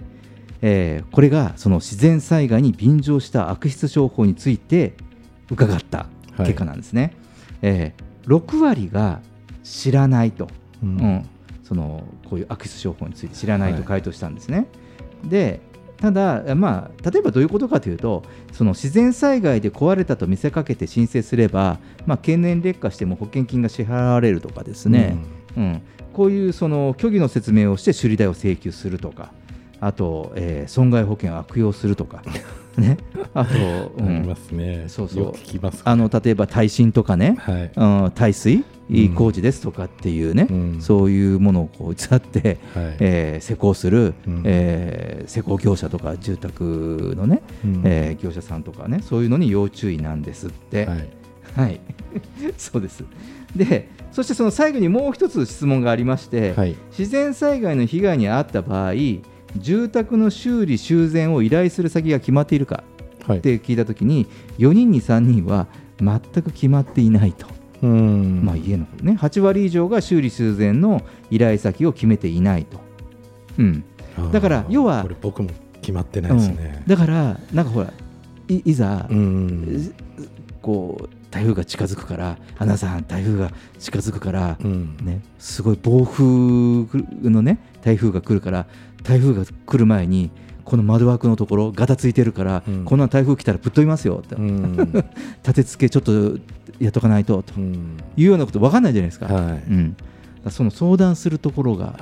[0.61, 4.95] えーこれがその自然災害に便乗した悪質商法について
[5.51, 6.07] 伺った
[6.39, 7.13] 結果なんですね、
[7.61, 9.21] えー6割が
[9.63, 10.49] 知らないと、
[10.83, 10.89] うん。
[10.89, 11.29] うん
[11.67, 14.67] そのこういう悪質商法について知らないと回答したんですね、
[15.25, 15.59] で
[15.97, 25.17] ただ、まあ、例えばどういうことかというとその自然災害で壊れたと見せかけて申請すれば、まあ、経年劣化しても保険金が支払われるとかですね、
[25.57, 25.81] うん。
[26.13, 29.31] こういうその虚偽の説明をして修理代を請求するとか
[29.79, 32.23] あと、えー損害保険を悪用するとか、
[32.77, 32.97] ね、
[33.33, 33.53] あと、
[33.97, 34.85] う ありんますね。
[34.87, 35.33] そうそう。
[35.83, 37.71] あの例えば耐震とかね、はい。
[37.75, 38.63] うん耐水？
[38.89, 50.85] うん工事ですとかっていうね、うんそういうものをこう偽って、はいえー施工する、うんえー施工業者とか住宅のね、うんえー業者さんとかねそういうのに要注意なんですって。
[50.85, 51.07] はい。
[51.55, 51.81] はい、
[52.57, 53.03] そうです。
[53.55, 56.75] で、そしてその最後にもう一つ質問がありまして、はい。
[56.97, 58.93] 自然災害の被害に遭った場合、
[59.55, 62.83] 住宅の修理・修繕を依頼する先が決まっているか
[63.25, 63.41] はいっ。
[63.41, 64.25] て聞いたときに、
[64.57, 65.67] 4人に3人は
[65.99, 67.47] 全く決まっていないと、
[67.81, 68.41] うん。
[68.43, 72.79] まあ、家の方ね、8割以上が修理・修繕の依頼先を決めていないと。
[73.57, 73.83] うん、
[74.31, 75.49] だから要はこれ僕も
[75.81, 76.87] 決まってないですねうん。
[76.87, 77.91] だから、なんかほら、
[78.47, 79.93] いいざ、うん。
[80.61, 84.97] こう台風が近づくから、アナさん、台風が近づくから、うん。
[85.01, 86.23] ね、すごい暴風
[87.29, 88.67] のね台風が来るから
[89.03, 90.31] 台風が来る前に
[90.65, 94.75] この窓枠のところガタついてるから、うんこんな台風来たらぶっ飛びますよって、うん。
[95.43, 96.37] 立て付けちょっと
[96.79, 97.97] やっとかないととうん。
[98.17, 99.63] いうようなこと分かんないじゃないですか,、はい。
[99.69, 99.95] うん、
[100.49, 101.97] その相談するところが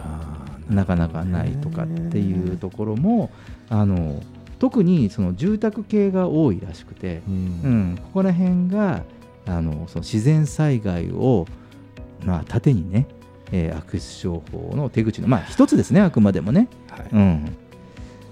[0.69, 3.29] なかなかないとかっていうところも
[3.69, 4.23] あの
[4.57, 7.31] 特にその住宅系が多いらしくて、う。
[7.31, 7.37] うん
[7.93, 9.03] ん、ここら辺が
[9.45, 11.45] あのその自然災害を、
[12.25, 13.05] まあ、盾にね、
[13.51, 16.67] えー悪質商法の手口の、まあ、一つですね、あくまでもね。
[16.97, 17.09] はい。
[17.11, 17.57] うん、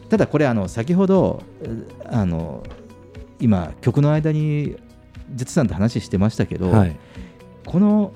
[0.10, 1.68] ただ、これあの、先ほどう
[2.06, 2.64] あの
[3.40, 4.76] 今、曲の間に
[5.34, 6.96] ジさんと話してましたけど、はい。
[7.66, 8.12] この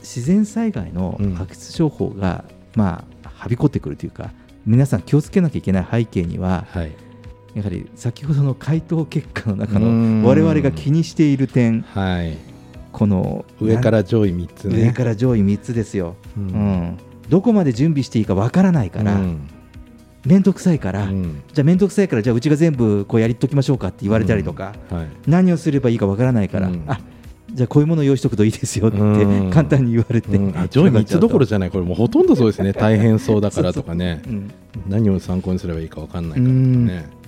[0.00, 4.32] 自然災害のうん悪質商法が、まあ、はびこってくるというか、
[4.66, 6.92] 皆さん気をつけなきゃいけない背景には、はい。
[7.54, 12.36] やはり先ほどの回答結果の中うんの我々が気にしている点、はい。
[12.92, 14.82] この上から上位3つね。
[14.82, 19.48] 上から上位3つですよ、ううんんどこまで準備していいかわからないから、うん
[20.24, 21.42] 面倒くさいから、うん。
[21.52, 25.08] じゃあ面倒くさいからじゃあうちが全部こうやりっときましょうかって言われたりとか、はい。
[25.26, 26.84] 何をすればいいかわからないから、うん。
[26.86, 27.00] あ
[27.52, 29.50] じゃあこういうものを用意しとくといいですよってうん。
[29.50, 30.56] 簡単に言われて、うん。
[30.56, 34.22] あ上位3つどころじゃない、これもうほとんどそうですね、大変そうだからとかね。
[34.28, 34.50] う、ん。
[34.88, 37.22] 何を参考にすればいいか分かんないからとかね。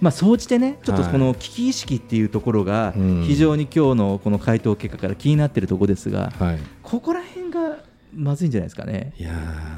[0.00, 1.12] まあ、総じてね、ちょっとはい。
[1.12, 6.58] この危機意識っていうところがうん、非常に今日のこの回答結果から気になっているところですが、はい。
[6.82, 7.78] ここら辺が
[8.14, 9.14] まずいんじゃないですかね。
[9.18, 9.30] いや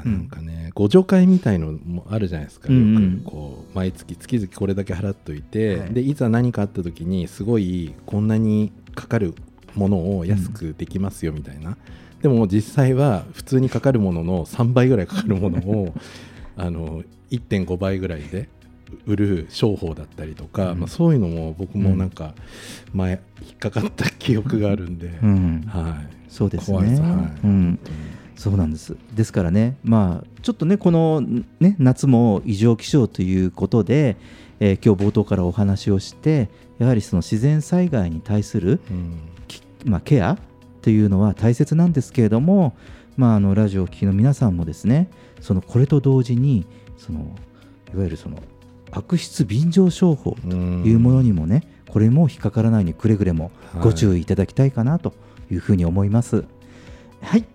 [0.03, 0.13] ーうん。
[0.13, 3.13] なんかね、互助会みたいのもあるじゃないですか、うんうん。
[3.13, 5.93] よくこう毎月月々これだけ払っといて、はい。
[5.93, 9.33] でいざ何かあった時にすごいこんなにかかる
[9.75, 11.77] ものを安くできますよみたいな、
[12.21, 15.93] でも実際は普通にかかるものの3倍ぐらいかかるものを
[16.57, 18.49] あの1.5倍ぐらいで
[19.05, 20.79] 売る商法だったりとか、うん。
[20.79, 22.33] まあ、そういうのも僕もなんか
[22.93, 25.63] 前引っかかった記憶があるんで、うん。
[25.67, 26.15] はい。
[26.29, 26.77] そうですね。
[26.77, 27.01] 怖いです。
[27.01, 27.11] はい。
[27.43, 27.79] うん
[28.35, 28.95] そうなんです。
[29.13, 31.21] ですからね、まあ、ちょっとね、この、
[31.59, 34.17] ね、夏も異常気象ということで、
[34.59, 40.37] えー今日冒頭からお話をして、やはりその自然災害に対する、うんきまあ、ケア
[40.81, 42.75] というのは大切なんですけれども、
[43.17, 45.09] まあ、あのラジオをお聞きの皆さんもですね、
[45.41, 46.65] そのこれと同時に、
[46.97, 47.19] その
[47.93, 48.41] いわゆるその
[48.91, 55.13] 悪質便乗商法というものにもね、これも引っかからないようにくれぐれもご注意いただきたいかなと
[55.49, 56.37] いうふうに思います。
[56.37, 56.45] はい、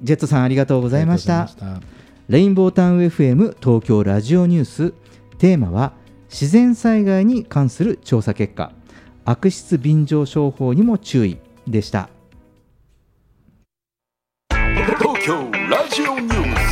[0.03, 1.43] ジェットさんありがとうございました。
[1.43, 1.87] ありがとうございま
[2.29, 4.95] レインボータウン FM 東京ラジオニュース。
[5.39, 5.93] テーマは
[6.29, 8.73] 自然災害に関する調査結果。
[9.25, 11.39] 悪質便乗商法にも注意。
[11.67, 12.09] でした。
[14.51, 16.71] 東京ラジオニュース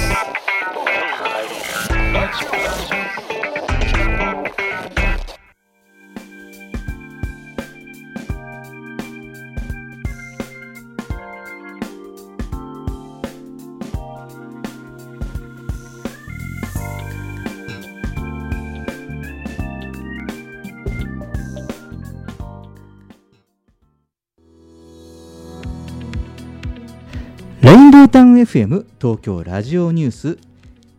[28.05, 30.39] ータウン FM 東京ラジオニュース。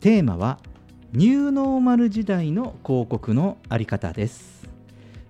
[0.02, 0.60] テーマは
[1.14, 4.68] ニューノーマル時代の広告のあり方です。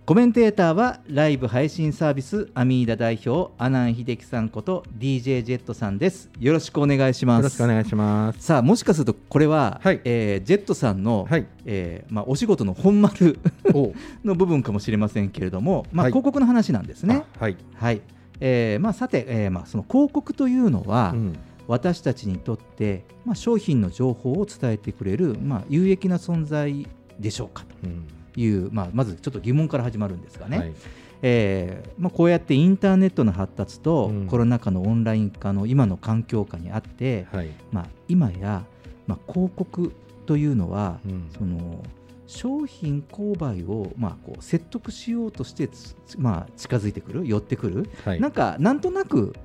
[0.05, 6.32] コメンテーターはライブ配信サービスアミーダ代表阿南秀樹さんこと DJ ジェットさんです。
[6.39, 7.43] よろしくお願いします。
[7.43, 8.41] よろしくお願いします。
[8.43, 10.01] さあもしかするとこれは、はい。
[10.05, 11.45] えージェットさんの、はい。
[11.65, 13.39] えーまあ、お仕事の本丸
[13.75, 13.93] お
[14.25, 16.12] の部分かもしれませんけれども、まあ、はい。
[16.12, 17.23] 広告の話なんですね。
[17.39, 17.58] あはい。
[17.75, 18.01] はい。
[18.39, 21.36] えーまあ、さて、えーまあ、その広告というのは、うん
[21.69, 26.88] 私たちにとって、まあ、商品の情報を伝えてくれる、まあ、有益な存在
[27.19, 28.08] でしょうかとうん。
[28.36, 30.73] いう、まあ、まずちょっと疑問から始まるんですがね、はい。
[31.21, 34.27] えーまあ、こうやってインターネットの発達とうん。
[34.27, 37.49] コロナ禍のオンライン化の今の環境下にあって、はい。
[37.71, 38.65] まあ、今や、
[39.05, 39.91] まあ、広告
[40.25, 41.29] というのは、うん。
[41.38, 41.84] その
[42.25, 48.19] 商品購買を、まあ、こう説得しようとしてつ、まあ、近づいてくる寄ってくる、はい。
[48.19, 49.36] なんかなんとなく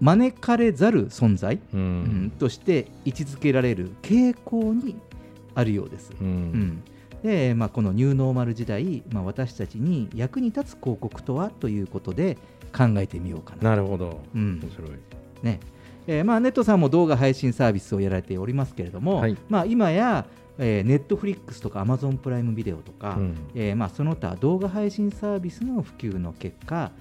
[0.00, 2.26] 招かれざる存在、ううん。
[2.26, 4.96] んとして位置づけられる傾向に
[5.54, 6.12] あるようです。
[6.20, 6.82] ううんん。
[7.22, 12.36] でまあ、このニューノーマル時代、まあ、私たちに役に立つ広告とはということで
[12.76, 13.70] 考えてみようかな。
[13.70, 14.20] なるほど。
[14.34, 14.60] うん。
[14.60, 14.90] 面白い。
[15.42, 15.60] ね。
[16.06, 19.36] えーまあ、ネットさんも動画配信サービスをやられておりますけれども、はい。
[19.48, 20.26] まあ、今や、
[20.58, 23.36] えー、ネットフリックスとかアマゾンプライムビデオとか、うん。
[23.54, 26.92] えーまあ、その他動画配信サービスの普及の結果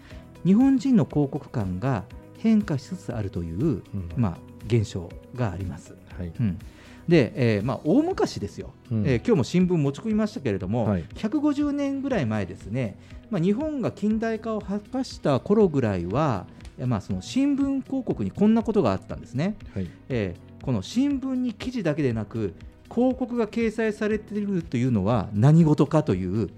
[0.43, 2.03] 日本人の広告感が
[2.45, 3.83] 変化しつつあるという、うん。
[4.15, 4.37] まあ、
[4.67, 5.95] 現象があります。
[6.15, 6.31] はい。
[6.39, 6.59] うん。
[7.07, 9.03] で、えーまあ、大昔ですよ、うん。
[9.07, 11.03] えー今日も新聞持ち込みましたけれども、はい。
[11.15, 12.99] 150年ぐらい前ですね、
[13.31, 16.45] まあ、日本が近代化を果たした頃ぐらいは、
[16.77, 19.89] えーまあ、その新聞広告にこんなことがあったんですね、はい。
[20.09, 22.55] えーこの新聞に記事だけでなく
[22.91, 26.49] 広告が掲載されているというのは何事かという、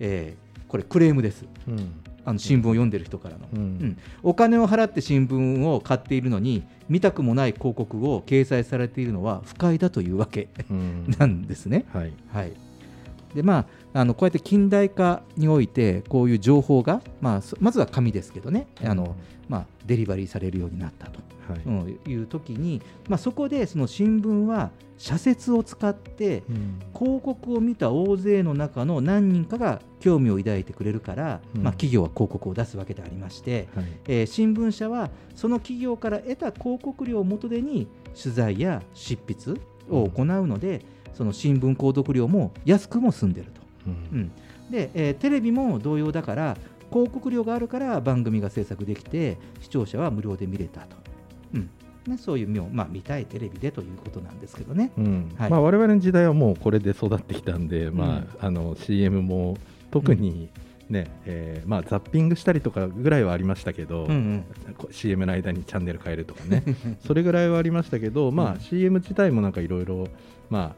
[0.00, 1.44] えーこれクレームです。
[1.66, 3.58] うんあの新聞を読んでる人からの、うん。
[3.58, 3.98] うん。
[4.22, 10.48] お金を払って新聞を買っているのに見たくもない広告を掲載されているのは不快だというわけ。
[10.70, 11.06] うん。
[11.18, 11.86] なんですね。
[11.92, 12.12] はい。
[12.32, 12.52] はい。
[13.34, 18.66] でまあ、あのこうやって近代化においてこういう情報が、まあ、そまずは紙ですけどね。
[18.84, 19.14] あの、
[19.50, 21.60] まあ、デリバリーされるようになったと、はい。
[21.66, 26.78] うんいう時に、まあ、そこでその新聞は社説を使ってうん。
[26.96, 31.62] 広告を見た大勢の中の何人かが興味を抱いてくれるから、うん。
[31.62, 33.84] まあ、企業は広告を出すわけでありまして、はい。
[34.06, 37.88] えー新聞社はその企業から得た広告料を元手に
[38.20, 40.82] 取材や執筆を行うので、
[41.14, 43.60] その新聞購読料も安くも済んでると。
[43.88, 43.92] うん。
[43.92, 44.32] うん。
[44.70, 46.56] で、えーテレビも同様だから
[46.90, 50.96] 広告料があるから番組が制作できて視聴者は無料で見れたと、
[51.54, 51.70] うん。
[52.06, 54.90] ね、そういう見を、まあ、見たいテレビでということなんですけどね。
[54.96, 55.32] うん。
[55.36, 55.50] はい。
[55.50, 59.56] まあ、我々の時代はもうこれで育ってきたんで、まあ、あの CM も
[59.90, 60.48] 特に
[60.88, 64.74] ね、えーまあ、ザッピングしたりとかぐらいはありましたけど、うんうん。
[64.74, 66.64] こ CM の間にチャンネル変えるとかね。
[67.06, 70.08] それぐらいはありましたけど、まあうん CM 自体もなんかいろいろ
[70.48, 70.74] ま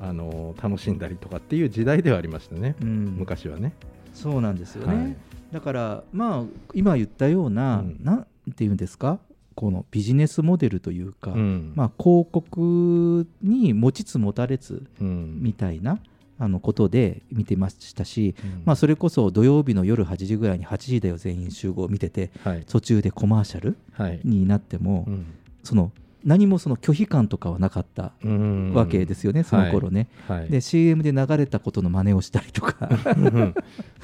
[0.00, 3.16] ああの楽しんだりとかっていう時代ではありましたね、うん。
[3.18, 3.72] 昔はね。
[4.12, 5.16] そうなんですよね、はい
[5.52, 6.44] だからまあ
[6.74, 7.98] 今言ったような、うん。
[8.02, 9.18] なんていうんですか？
[9.54, 11.72] このビジネスモデルというか、うん。
[11.74, 15.38] まあ、広告に持ちつ持たれつうん。
[15.40, 15.98] みたいな
[16.38, 18.62] あのことで見てましたし、うん。
[18.66, 22.64] まあ、それこそ土曜日の夜8時ぐらいに8時だよ全員集合を見ててはい。
[22.66, 24.20] 途中でコマーシャルはい。
[24.24, 25.26] になっても、うん。
[25.62, 25.90] その
[26.26, 28.72] 何もその拒否感とかはなかったうん。
[28.74, 30.08] わけですよね、その頃ね。
[30.26, 30.38] はい。
[30.40, 32.88] はいで CM で流れたことの真似をしたりとか。
[33.16, 33.54] うん。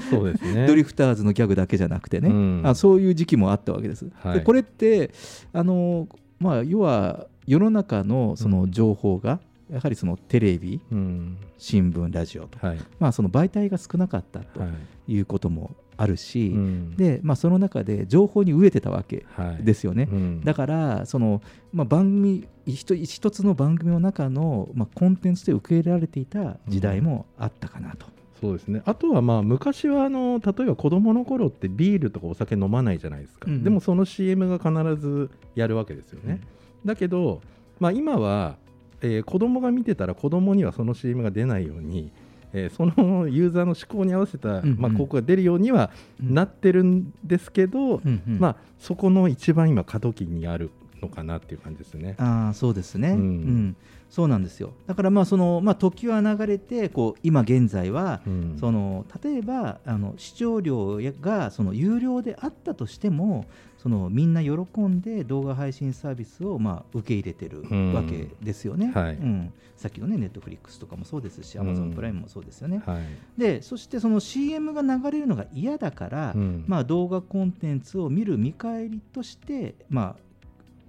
[0.08, 0.66] そうですね。
[0.70, 2.62] ドリフターズのギャグだけじゃなくてね、うん。
[2.64, 4.08] あそういう時期もあったわけです。
[4.22, 4.38] はい。
[4.38, 5.10] でこれって
[5.52, 6.08] あの、
[6.38, 11.36] まあ、要は世の中のその情報が、やはりそのテレビうん。
[11.58, 12.78] 新聞ラジオと、はい。
[13.00, 14.66] まあ、その媒体が少なかったとは
[15.08, 15.12] い。
[15.14, 16.96] いうこともあるし、うん。
[16.96, 19.64] でまあ、その中で情報に飢えてたわけはい。
[19.64, 20.08] ですよね。
[20.10, 20.40] うん。
[20.42, 28.06] だからその、まあ、番組一一つの番組の中の、まあ、コンテンツで受け入れられていた時代もあったかなと。
[28.40, 28.82] そうですね。
[28.84, 33.54] あとはまあ昔はあの例えば子供の頃ってビールとかお酒飲まないじゃないですか、うん。
[33.54, 36.40] うんでもその CM が必ずやるわけですよね、
[36.84, 37.40] だけど、
[37.78, 38.56] まあ、今は、
[39.00, 42.10] えー子供が見てたら子供にはその CM が出ないように、
[42.52, 44.76] えーそのユーザーの思考に合わせた、うんうん。
[44.78, 45.90] まあ、広告が出るようには
[46.22, 46.34] うん。
[46.34, 48.38] なってるんですけど、うんうん。
[48.38, 52.14] まあ、そこの一番今過渡期にあるのかなっていう感じですね。
[52.18, 53.20] ああそうですね、ううん
[53.68, 53.76] ん
[54.12, 54.74] そうなんですよ。
[54.86, 58.56] だからまあその、まあ、時は流れてこう今現在は、うん。
[58.60, 63.46] その例えばあの視聴料がその有料であったとしても
[63.78, 64.50] そのみんな喜
[64.82, 67.94] んで動画配信サービスをまあ受け入れてるうん。
[67.94, 69.14] わけですよね、はい。
[69.14, 71.68] うん、さっきのねネットフリックスとかもそうですしうん。
[71.68, 73.02] アマゾンプライムもそうですよね、はい。
[73.40, 76.64] でそしてその CM が流れるのが嫌だから、うん。
[76.66, 80.16] まあ、動画コンテンツを見る見返りとして、ま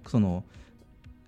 [0.04, 0.44] あ、その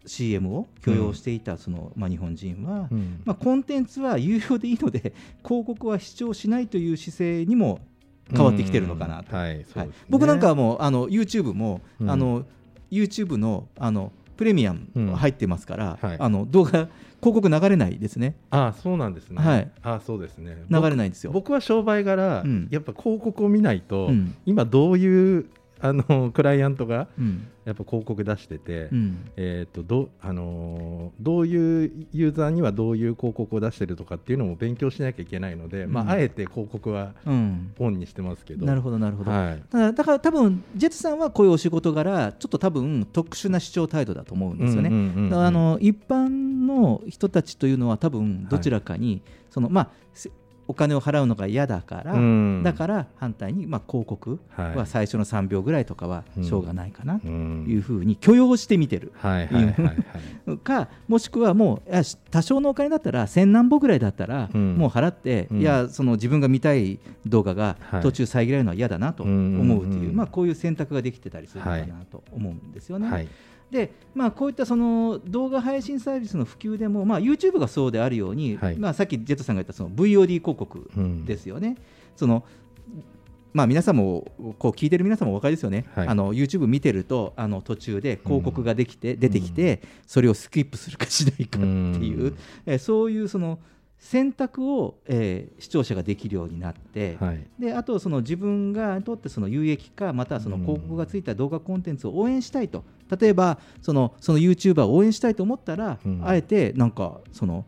[0.07, 3.20] CM を許容していたその、まあ、日本人は、うん。
[3.24, 5.12] まあ、コンテンツは有料でいいので
[5.44, 7.80] 広告は視聴しないという姿勢にも
[8.34, 9.30] 変わってきてるのかなと。
[9.32, 9.38] うん。
[9.42, 9.66] はいね。
[9.74, 9.88] はい。
[10.09, 12.11] 僕なんかはもうあの YouTube も、うん。
[12.11, 12.44] あの
[12.90, 15.07] YouTube のあのプレミアうん。
[15.07, 16.16] ム入ってますから、はい。
[16.18, 16.88] あの動画
[17.20, 18.36] 広告流れないですね。
[18.50, 19.42] ああそうなんですね。
[19.42, 19.70] はい。
[19.82, 20.64] ああそうですね。
[20.70, 21.32] 流れないんですよ。
[21.32, 22.68] 僕は商売柄、うん。
[22.70, 24.34] やっぱ広告を見ないと、うん。
[24.44, 25.46] 今どういう
[25.81, 27.49] あのクライアントがうん。
[27.66, 29.31] やっぱ広告出してて、うん。
[29.37, 36.09] えー、とどあのーどういうユーザーにはどういう広告を出してるとかっていうのも勉強しなきゃいけないので、まうん。
[36.09, 37.72] あ、あえて広告はうん。
[37.79, 38.64] オンにしてますけど。
[38.64, 39.59] なるほどなるほど、はい。
[39.59, 50.31] だからだから多分ジェットさんはこういうお仕事柄ちょっと多分特殊な視聴態度だと思うんですよね、あの一般の人たちというのは多分どちらかに、そのまあせ
[50.69, 52.62] お金を払うのが嫌だから、うん。
[52.64, 54.77] だから反対に、まあ、広告はい。
[54.77, 57.67] は最初の3秒ぐらいとかはしょうがないかなとうん。
[57.69, 59.75] いうふうに許容して見てる、はいはいはい
[60.47, 60.59] はい。
[60.64, 61.93] かもしくはもう
[62.31, 64.77] 多少のお金だったら千何歩ぐらいだったら、うん。
[64.77, 65.61] もう払って、うん。
[65.61, 68.03] いやその自分が見たい動画がはい。
[68.03, 73.29] 途中遮られるのは嫌だなと思うという、まあ、こういう選択ができてたりするのかなと思うんですよね。
[73.71, 78.77] はいでまあ、こういったその動画配信サービスの普及でも、まあ、YouTube がそうであるように、はい。
[78.77, 81.25] まあ、さっきジェットさんが言ったその VOD 広告うん。
[81.27, 81.77] ですよね。
[82.17, 82.45] その
[83.53, 86.09] まあ、皆さんもこう聞いてる皆さんもお分かりですよね、はい。
[86.09, 92.39] あの YouTube 見てるとあの途中で広告ができて、出てきて、それをスキップするかしないかっていう、うん。
[92.67, 93.59] えーそういうその
[93.99, 97.47] 選択を、えー視聴者ができるようになって、はい。
[97.59, 102.84] であとその自分がにとってその有益かまたはその広告がついた動画コンテンツを応援したいと。
[103.18, 106.20] 例えばそのその YouTuber を応援したいと思ったら、うん。
[106.24, 107.64] あえてなんかその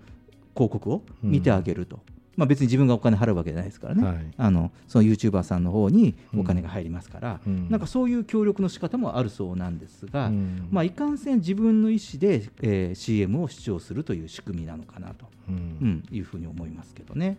[0.54, 2.00] 広告を見てあげると、
[2.38, 4.16] まあ、別に自分がお金払うわけじゃないですからね、はい。
[4.36, 7.68] あのその YouTuber さんの方にお金が入りますから、うん。
[7.68, 10.68] なんかそういう協力の仕方もあるそうなんですが、うん。
[10.70, 15.26] まあ、いかんせん自分の意思で、えー CM を視聴するという仕組みなのかなと。
[15.48, 15.54] うん。
[15.54, 17.38] うん、いうふうに思いますけどね。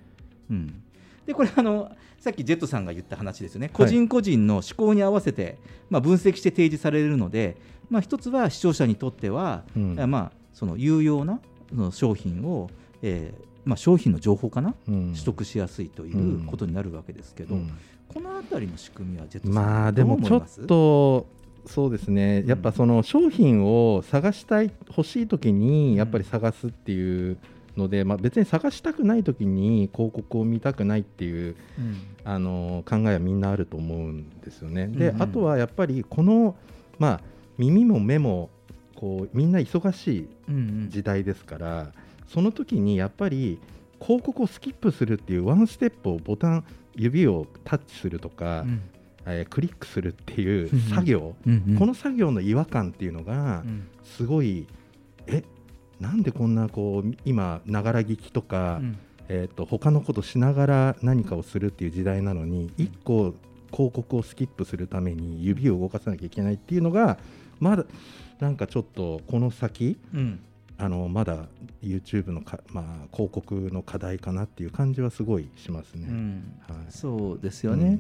[0.50, 0.84] うん、
[1.26, 5.58] でこれあのさっきジェットさんが言った話ですよね、個人個人の思考に合わせて、
[5.90, 7.56] まあ、分析して提示されるので、
[7.90, 9.96] まあ、一つは視聴者にとっては、うん。
[9.98, 11.40] えまあ、その有用な
[11.70, 12.70] その商品を、
[13.02, 15.12] えーまあ、商品の情報かな、うん。
[15.14, 17.72] 取得しやすいということになるわけですけど、うん。
[18.08, 21.28] このあたりの仕組みはジェットまあでもちょっと
[21.66, 22.44] そうですね。
[22.48, 27.38] やっぱその商品を探したい欲しい時にやっぱり探すっていう
[27.78, 31.96] ので、まあ、別に探したくない時に広告を見たくないっていううん。
[32.24, 34.88] あの考えはみんなあると思うんですよね。
[34.88, 35.22] で、うんうん。
[35.22, 36.56] あとはやっぱりこの、
[36.98, 37.22] まあ、
[37.58, 38.50] 耳も目も
[38.96, 40.90] こうみんな忙しいうんうん。
[40.90, 41.92] 時代ですから、
[42.32, 43.60] その時にやっぱり
[44.00, 46.66] 広告をスキップするっていうワンステップをボタン
[46.96, 48.82] 指をタッチするとか、うん。
[49.26, 51.76] えークリックするっていううん作業、うんうん。
[51.78, 53.88] この作業の違和感っていうのがうん。
[54.04, 54.68] すごい、
[55.28, 55.44] え
[56.00, 58.98] なんでこんなこう今ながら聞きとか、うん。
[59.32, 63.36] えー、と他のことしながら何かをするっていう時代なのに1個
[63.72, 67.20] 広告をスキップするために指を動かさなきゃいけないっていうのが
[67.60, 67.86] まだ
[68.40, 70.40] なんかちょっとこの先うん
[70.82, 71.48] あのまだ
[71.84, 76.08] YouTube のか、まあ、広告の課題かなっていう感じはすごいしますね。
[76.10, 76.60] うん。
[76.68, 76.78] はい。
[76.90, 78.00] そうですよね。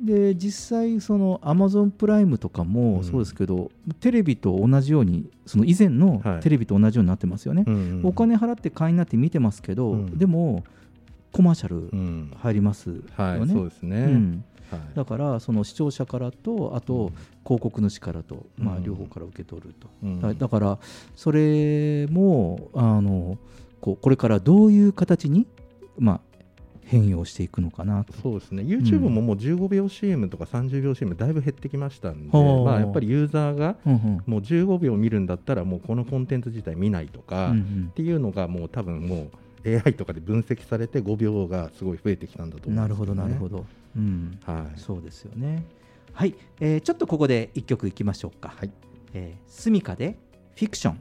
[0.00, 6.40] で実際そのアマゾンプライムとかもそうですけど、テレビと同じようにその以前のはい。
[6.40, 10.18] テレビと同じようになってますよね、うんうんお金払って会員になって見てますけど、うん。
[10.18, 10.64] でも
[11.32, 12.32] コマーシャルうん。
[12.36, 14.42] 入りますよね、はい、そうですね。
[14.94, 17.12] だからその視聴者からとあと
[17.44, 20.20] 広告主からと、まあ、うん両方から受け取ると、うん。
[20.20, 20.78] だだから
[21.16, 23.38] それもあの
[23.80, 25.46] こうこれからどういう形に、
[25.98, 26.20] まあ、
[26.84, 28.04] 変容していくのかな。
[28.04, 28.12] と。
[28.14, 28.62] そうですね。
[28.62, 34.22] YouTube ももう15秒 CM とか30秒 CM だいぶ減ってきましたんで、はあまあ、やっぱりユーザーがうんうん。
[34.26, 37.88] もう15秒見るんだったらもうこのコンテンツ自体見ないとか、うんうん。
[37.90, 39.28] っていうのがもう多分も
[39.64, 43.66] う AI とかで分析されて5秒がすごい増えてきたんだと思うんなるほどなるほど、
[43.96, 44.78] うん、はい。
[44.78, 45.64] そうですよね。
[46.12, 48.48] はい、えーちょっとここで一曲いきましょうか。
[48.48, 48.70] はい。
[49.14, 50.16] えースミカで
[50.56, 51.00] フィクション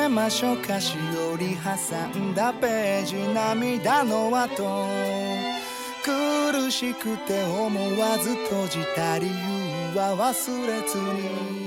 [0.00, 0.96] めましょうかし
[1.30, 1.70] おり挟
[2.18, 4.62] んだページ涙の跡
[6.02, 9.32] 苦しくて思わず閉じた理由
[9.98, 11.60] は忘れずに。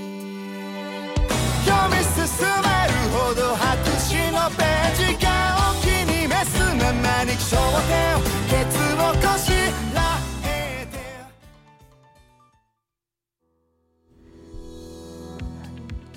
[1.64, 2.24] 読み進
[2.64, 3.62] めるほど白
[4.10, 5.30] 紙のページが
[5.70, 7.56] お気に召すままに焦
[7.88, 7.94] 点
[8.50, 9.52] ケツをこし
[9.94, 10.98] らえて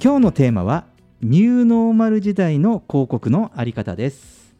[0.03, 4.55] 今日のテーマはニューノーマル時代の広告のあり方です。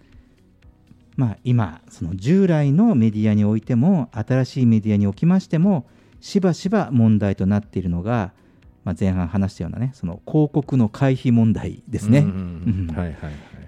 [1.15, 5.87] まあ今その従来のメディアにおいても新しいメディアにおきましても
[6.21, 8.33] しばしば問題となっているのが、
[8.85, 12.25] まあ、前半話したようなねその広告の回避問題ですね。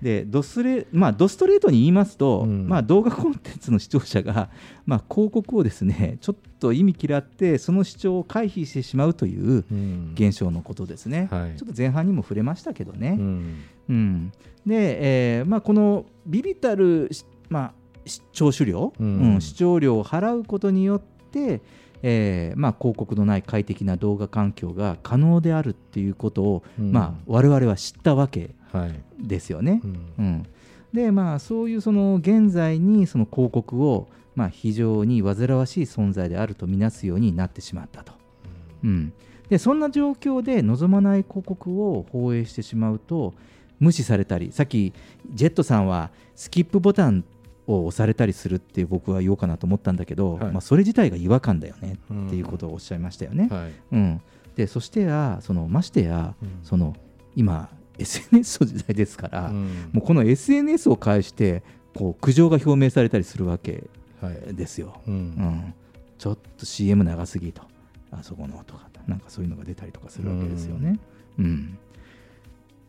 [0.00, 4.48] でドスレ、まあ、ドストレートに言いますと、うんまあ、動画コンテンツの視聴者が、
[4.86, 11.56] まあ、広告をですねちょっと意味嫌ってその視聴を回避してしまうといううん現象のことですね、はい。
[11.56, 13.56] ちょっと前半にも触れましたけどね、うん。
[13.88, 14.32] うん。
[14.66, 17.72] で、えーまあ、このビビたる、しまあ、
[18.04, 19.34] 視聴取料、うん。
[19.34, 19.40] うん。
[19.40, 21.62] 視聴料を払うことによって、
[22.02, 26.92] えーまあ、広告のない快適な動画環境が可能であるっていうことを、うん。
[26.92, 29.00] まあ、我々は知ったわけはい。
[29.18, 29.80] ですよね。
[29.84, 30.12] うん。
[30.18, 30.46] うん。
[30.92, 34.08] でまあそういうその現在にその広告を
[34.38, 38.12] まあ非常に煩わしい存在であるとみなすようになってしまったと。
[38.84, 39.12] うん、
[39.48, 43.34] でそんな状況で望まない広告を放映してしまうと
[43.80, 44.92] 無視されたりさっき
[45.34, 47.24] ジェットさんはスキップボタン
[47.66, 50.52] を押されたりするって僕は言おうかなと思ったんだけど、はい。
[50.52, 53.48] まあ、それ自体が違和感だよねっていうことをおっしゃいましたよね。
[53.50, 53.72] はい。
[53.90, 54.20] うん、
[54.54, 56.48] でそしてやそのましてや、うん。
[56.62, 56.94] その
[57.34, 57.68] 今
[57.98, 59.90] SNS の時代ですから、うん。
[59.92, 61.64] もうこの SNS を介して
[61.98, 63.82] こう苦情が表明されたりするわけはい
[64.52, 65.00] ですよ。
[65.06, 65.18] ううん。
[65.18, 65.74] ん、
[66.18, 67.62] ちょっと CM 長すぎと。
[68.10, 70.98] あそこのとかなんかそういうのが出たりとかするわけですよね。
[71.38, 71.78] うん。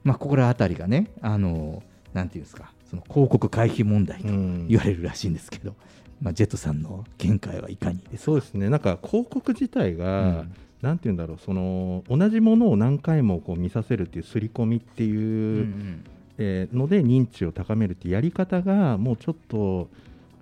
[0.04, 4.68] まあここら辺りがねあのなんていうんですかその広告回避問題とうん。
[4.68, 5.76] 言われるらしいんですけど、
[6.22, 8.24] まあ、ジェットさんの見解はいかにですか？
[8.24, 8.70] そうですね。
[8.70, 10.54] なんか広告自体が、うん。
[10.82, 16.04] なんて言うんだろうその同じものを何回もこう見させるっていう刷り込みっていう、うん
[16.38, 19.90] えーので認知を高めるってやり方がもうちょっと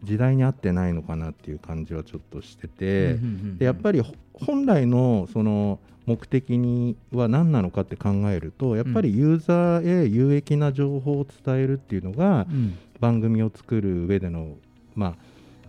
[0.03, 12.77] 時代に合ってないのかなっていう感じはちょっとしてて、うんうんうんでやっぱりほ本来のその目的には何なのかって考えるとやっぱりユーザーへ有益な情報を伝えるっていうのがうん。
[12.99, 14.55] 番組を作る上での
[14.95, 15.15] ま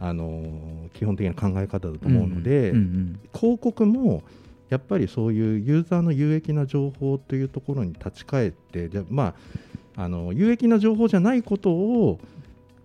[0.00, 4.22] ああのー基本的な考え方だと思うので、うんうん広告も
[4.68, 9.34] やっぱりそういうユーザーの有益な情報というところに立ち返ってじゃあま
[9.96, 12.18] ああの有益な情報じゃないことを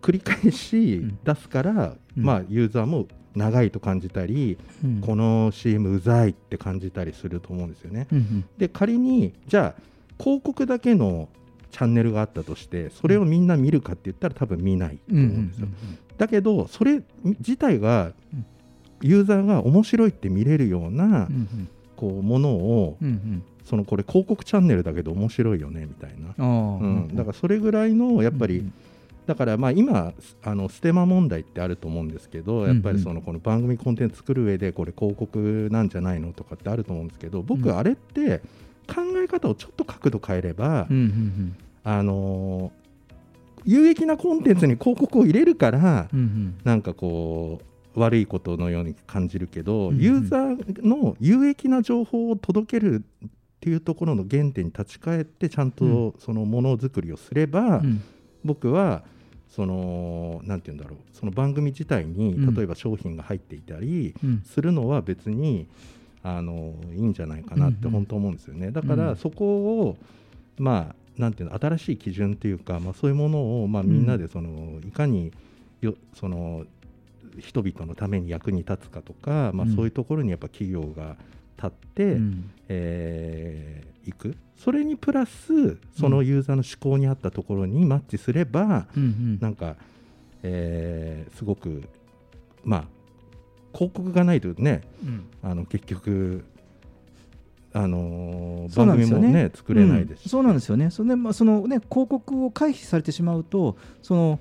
[0.04, 1.20] 繰り返しうん。
[1.24, 2.24] 出すから、うん。
[2.24, 5.02] まあ、ユーザーも長いと感じたり、うん。
[5.02, 8.08] この CM うざいって感じたりすると思うんですよね。
[8.12, 8.46] うんうん。
[8.58, 9.82] で仮にじゃあ
[10.22, 11.30] 広告だけの
[11.72, 15.68] チャンネルがあったとしてそれをみんな見るかって言ったら多分見ないと思うんですよ。
[16.18, 18.46] だけどそれ自体がうん。
[19.02, 21.70] ユーザーが面白いって見れるようなうんうん。
[21.96, 23.44] こうものをうんうん。
[23.64, 28.74] そのこれ広告チャンネルだけど面白いよねみたいな、うん、だからそれぐらいのやっぱり、うん
[29.26, 30.14] だからまあ今
[30.44, 37.46] あのステマ問題ってあると思うんですけどやっぱりそのこの番組コンテンツ作る上でこれ広告なんじゃないのとかってあると思うんですけどうん。
[37.46, 38.40] 僕あれって
[38.88, 40.88] 考え方をちょっと角度変えれば、
[41.84, 42.84] あのー
[43.66, 46.10] 有益なコンテンツに広告を入れるから
[46.66, 47.62] なんかこ
[47.96, 50.02] う悪いことのように感じるけど、うんうん。
[50.02, 53.30] ユーザーの有益な情報を届けるっ
[53.62, 58.02] ていうところの原点に立ち返ってちゃんうとそのものづくりをすれば、うん
[58.44, 59.04] 僕は
[59.50, 61.00] そのなんて言うんだろう。
[61.12, 62.56] その番組自体にうん。
[62.56, 64.42] 例えば商品が入っていたりうん。
[64.44, 65.68] するのは別に
[66.24, 68.72] あのいいんじゃないかなって本当思うんですよね。
[68.72, 69.00] だかうん。
[69.00, 69.98] らそこを
[70.58, 75.32] まあなんていうの新しい基準というか、まあ、そういうものを、まあ、みんなでその、いかに
[75.80, 76.66] よその
[77.38, 79.76] 人々のために役に立つかとか、まあ、うん。
[79.76, 81.16] そういうところにやっぱ企業が
[81.58, 82.50] 立って、うん。
[82.70, 84.36] えーいく？
[84.58, 89.40] それにプラスそのユーザーの思考に合ったところにマッチすれば、うんうん。
[89.42, 89.76] なんか、
[90.44, 91.84] えーすごく
[92.64, 92.84] まあ
[93.74, 95.26] 広告がないとねうん。
[95.42, 96.46] あの結局
[97.74, 100.30] あのー番組もねね作れないですし、うん。
[100.30, 100.92] そうなんですよね。
[100.92, 104.40] それでまあそのね広告を回避されてしまうとその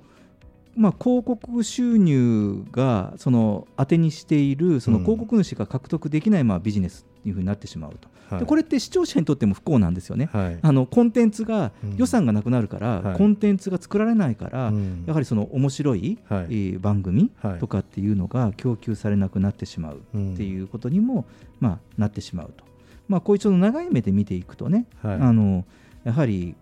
[0.77, 5.05] まあ広告収入がその当てにしているそのうん。
[5.05, 8.09] 広告主が獲得できないまあビジネスいうふうになってしまうと。
[8.31, 8.41] はい。
[8.41, 10.29] でこれって視聴者にとっても不幸なんですよね。
[10.33, 10.59] はい。
[10.62, 11.97] あのコンテンツがうん。
[11.97, 13.16] 予算がなくなるから、はい。
[13.16, 15.05] コンテンツが作られないから、うん。
[15.07, 16.45] やはりその面白い、はい。
[16.45, 17.59] えー番組はい。
[17.59, 21.25] とかっていうのが供給されなくなってしまうっていうことにも、
[21.61, 22.64] まあ、なってしまうと、
[23.09, 25.14] まあ、こういうちょっと長い目で見ていくとね、はい。
[25.16, 25.64] あの
[26.05, 26.55] やはり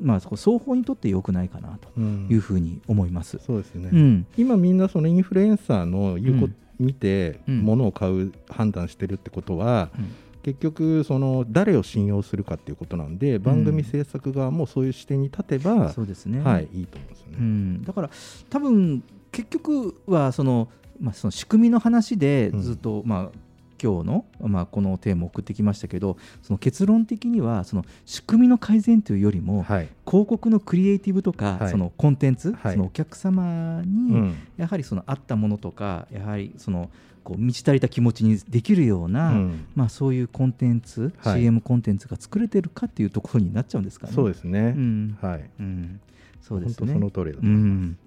[0.00, 2.26] まあ、そこ双方にとって良くないかなとうん。
[2.28, 3.38] いうふうに思います。
[3.38, 4.26] そうですね、うん。
[4.36, 7.60] 今みんなそのインフルエンサーの言うこうん見てうん。
[7.60, 10.12] 物を買う判断してるってことは、うん。
[10.42, 17.36] 結局その誰を信用するかっていうことなんで番組制作側もそういう視点に立てば、そうですね、はいいいと思うんですよね。
[17.38, 18.10] うん、だから
[18.50, 19.02] 多分
[19.32, 20.68] 結局はその,、
[21.00, 22.62] まあ、その仕組みの話でうん。
[22.62, 23.38] ずっと、まあ
[23.84, 29.88] 今日の、まあ、このテーマを送ってきましたけどその結論的にはその仕組みの改善というよりも、はい。
[30.06, 31.70] 広告のクリエイティブとか、はい。
[31.70, 32.72] そのコンテンツ、はい。
[32.72, 34.36] そのお客様うに、ん。
[34.56, 36.88] やはりその合ったものとかやはりその
[37.22, 39.66] こう満ち足りた気持ちにできるような、うん。
[39.74, 41.40] まあ、そういうコンテンツ、はい。
[41.40, 44.12] CM コンテンツが作れてるかっていうところになっちゃうんですかね。
[44.14, 45.18] そうですね、うん。
[45.20, 45.50] はい。
[45.60, 46.00] うん、
[46.40, 46.94] そうですね。
[46.94, 47.90] 本当その通りだとう思います。
[47.90, 47.98] ん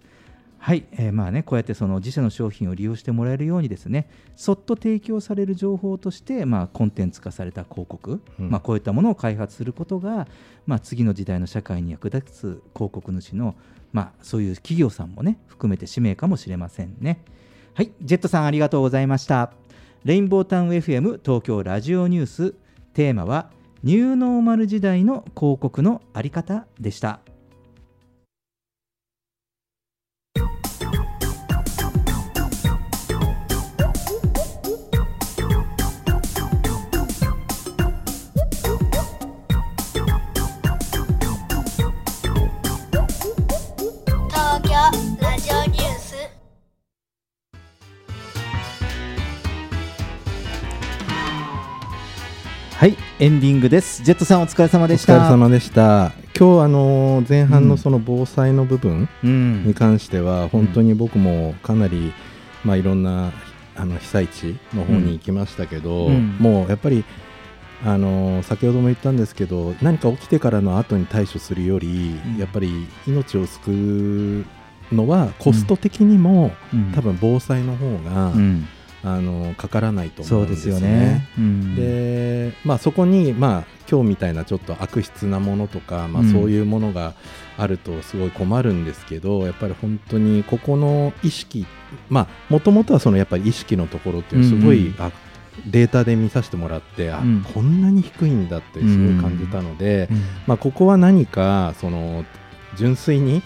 [0.59, 10.27] はい、えーまあね、こうやってその自社の商品を利用してもらえるようにですねそっと提供される情報として、まあ、コンテンツ化された広告、うんまあ、こういったものを開発することが、
[10.65, 13.55] まあ、次の時代の社会に役立つ広告主の、
[13.93, 17.23] まあ、そういう企業さんもね含めて使命かもしれませんね。
[17.73, 19.53] はい、ジェットさんありがとうございました。
[20.03, 22.55] レインボータウン FM 東京ラジオニュース
[22.93, 23.51] テーマは
[23.83, 27.19] ニューノーマル時代の広告のあり方でした。
[53.19, 54.03] エンディングです。
[54.03, 55.13] ジェットさんお疲れ様でしおた。
[55.17, 56.11] 疲れ様でした。
[56.37, 59.65] 今日あの前半のその防災の部分うん。
[59.65, 62.13] に関しては本当に僕もかなり
[62.63, 63.31] まあいろんな
[63.75, 66.37] あの被災地の方に行きましたけど、うん。
[66.37, 67.03] もうやっぱり
[67.83, 72.37] あの先ほども言ったんですけど何か起きてからの後に対処するより、うん。
[72.37, 74.45] やっぱり命を救
[74.91, 76.91] うのはコスト的にも、うん。
[76.93, 78.67] 多分防災の方が、うん
[79.03, 80.87] あのかからないとそううんで思ですすよよね。
[80.89, 81.27] ね。。
[81.37, 81.75] うん。
[81.75, 86.31] でまあ、そこに、まあ、今日みたいなちょっと悪質なものとか、まあうん。
[86.31, 87.13] そういうものが
[87.57, 91.65] あるとすごい困るんですけど、やっぱり本当にここの意識
[92.09, 95.11] まあもともとはそのやっぱり意識のところっていうすごい、うんあ
[95.65, 97.43] データで見させてもらってあ、うん。
[97.53, 100.17] こんなに低いんだってすごい感じたので、うん。
[100.45, 102.25] まあ、ここは何かその
[102.75, 103.41] 純粋に、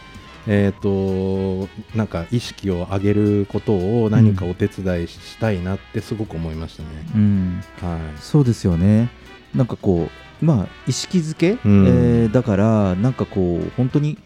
[0.48, 6.90] えー、となんか意識を上げることを何かお手伝いしたいなってすごく思いましたね。
[7.16, 7.62] うん。
[7.82, 8.00] はい。
[8.20, 9.10] そうですよね。
[9.56, 10.10] なんかこ
[10.42, 11.86] う、まあ、意識づけ、うん。
[11.88, 14.18] えーだから、なんかこう、本当に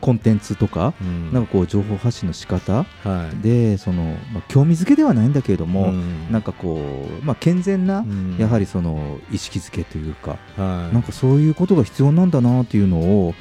[0.00, 1.32] コンテンツとか、うん。
[1.32, 2.84] なんかこう、情報発信の仕方？
[3.02, 3.42] はい。
[3.42, 6.30] で、その、まあ、興味づけではないんだけれども、うん。
[6.30, 6.78] なんかこ
[7.22, 8.36] う、まあ、健全な、うん。
[8.38, 10.94] やはりその意識づけというか、はい。
[10.94, 13.34] なんかそういうことが必要なんだなっていうのを、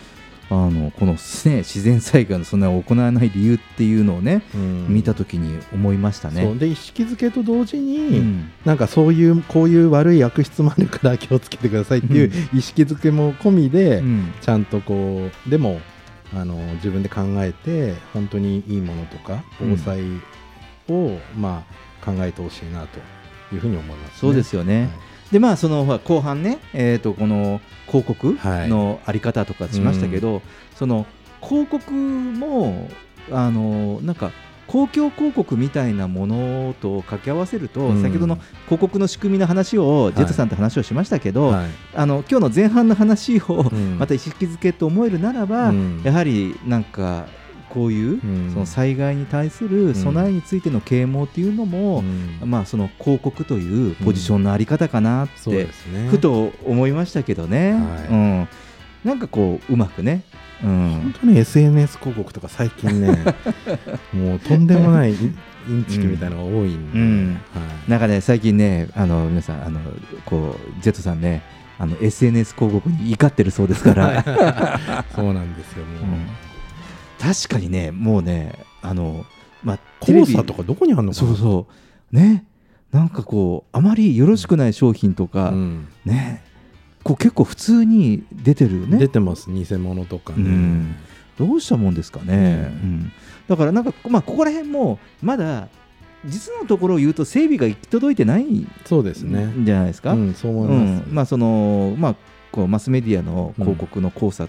[0.54, 1.18] あのこの、ね、
[1.58, 4.88] 自然災害の備えを行わない理由っていうのをね、うん。
[4.88, 6.54] 見たときに思いましたね。
[6.56, 8.52] で意識づけと同時に、うん。
[8.64, 14.34] なんかそういうこういう悪い悪質もあるから気をつけてくださいっていう意識づけも込みで、うん。
[14.42, 15.82] ちゃんとこうでも
[16.36, 20.02] あの自分で考えて本当にいいものとか防災
[20.90, 21.66] を、ま
[22.02, 23.00] あ、考えてほしいなと
[23.54, 24.82] いうふうに思います、ね、そうですよね。
[24.82, 24.90] はい。
[25.34, 28.70] でまあその後半ね、えー、とこの広告はい。
[28.70, 30.42] のあり方とかしましたけど、
[30.76, 31.06] その
[31.42, 32.90] 広告も
[33.32, 34.32] あのなんか
[34.68, 38.02] 公共広告みたいなものと掛け合わせると、うん。
[38.02, 38.36] 先ほどの
[38.66, 41.68] 広告の仕組みの話を、ジェットさんと話をしましたけど、はい。
[41.94, 44.00] あの今日の前半の話をうん。
[44.00, 46.02] また意識づけと思えるならば、うん。
[46.04, 47.26] やはりなんか
[47.74, 48.52] こういう、うん。
[48.54, 52.50] その災害に対する備えについての啓蒙っていうのも、うん。
[52.50, 55.68] まあ、その広告というポジションのあり方かなって、
[56.10, 57.82] ふと思いましたけどね、はい。
[58.10, 58.48] うん、
[59.04, 60.22] なんかこううまくね、
[60.64, 60.90] うん。
[60.92, 63.18] 本、当に SNS 広告とか最近ね
[64.14, 67.28] もうとんでもないインインチキみたいなのが多いんで、うん。
[67.54, 67.90] はい。
[67.90, 69.80] なんかね最近ねあの皆さんあの
[70.26, 71.42] こうジェットさんね
[71.80, 74.24] あの SNS 広告に怒ってるそうですから、
[75.16, 76.53] そうなんですよもう、うん
[77.24, 79.26] 確かにねもうねあの、
[79.64, 81.28] まあ、黄砂とかどこにあるのかな？
[81.28, 81.68] そうそ
[82.12, 82.16] う。
[82.16, 82.46] ね。
[82.92, 85.88] なんかこうあまりよろしくない商品とか、うん。
[86.06, 86.44] ね。
[87.04, 88.98] こう結構普通に出てるよね。
[88.98, 89.50] 出てます。
[89.50, 90.96] 偽物とかね、うん、
[91.38, 93.12] どうしたもんですかね、うん。
[93.48, 95.68] だからなんか、まあ、ここら辺もまだ
[96.26, 99.52] 実のところを言うと整備が行き届いてないんそうですね。
[99.66, 100.14] じゃないですか。
[100.14, 101.16] うんそう思います、うん。
[101.16, 102.16] まあそのまあ、
[102.54, 104.48] こうマスメディアの広告の交差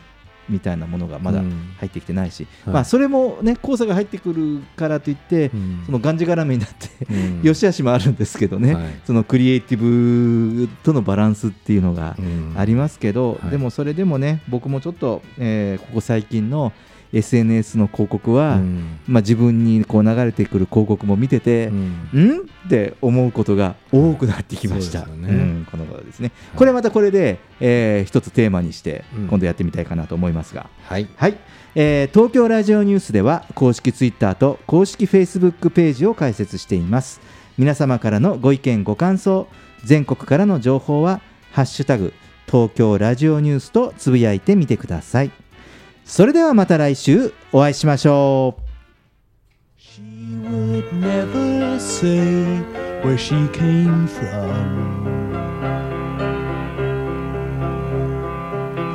[0.48, 1.74] みたいなものがまだうん。
[1.78, 2.74] 入ってきてないし、はい。
[2.74, 5.82] まあ、それもね黄砂が入ってくるからといって、うん。
[5.86, 7.40] そのがんじがらめになって、うん。
[7.42, 8.84] 良し悪しもあるんですけどね、はい。
[9.06, 12.54] そのクリエイティブとのバランスっていうのがうん。
[12.56, 13.50] ありますけど、はい。
[13.50, 16.72] でもそれでもね僕もちょっと、えーここ最近の
[17.16, 22.38] SNS の広告は、うんまあ、自分にこう流れてくる広告も見てて、うんん？
[22.66, 25.04] って思うことが多くなってきました。
[25.04, 26.32] そうんこの頃ですね。
[26.56, 31.36] これまたこれで、えー一つテーマにしてうん今度やってみたいかなと思いますが、はいはい、
[31.74, 37.20] えー東京ラジオニュースでは公式ツイッターと公式フェイスブックページを開設しています。
[37.56, 39.46] 皆様からのご意見ご感想、
[39.84, 41.20] 全国からの情報は
[41.52, 42.12] ハッシュタグ
[42.46, 45.30] 東京ラジオニュースとつぶやいてみてください。
[46.05, 48.69] それではまた来週お会いしましょう。
[50.79, 52.59] would never say
[53.03, 55.05] where she came from.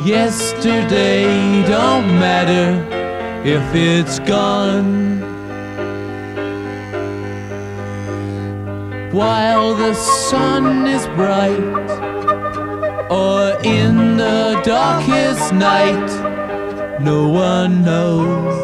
[0.05, 2.73] Yesterday don't matter
[3.45, 5.21] if it's gone.
[9.13, 11.91] While the sun is bright,
[13.11, 16.38] or in the darkest night,
[17.02, 18.56] no one knows.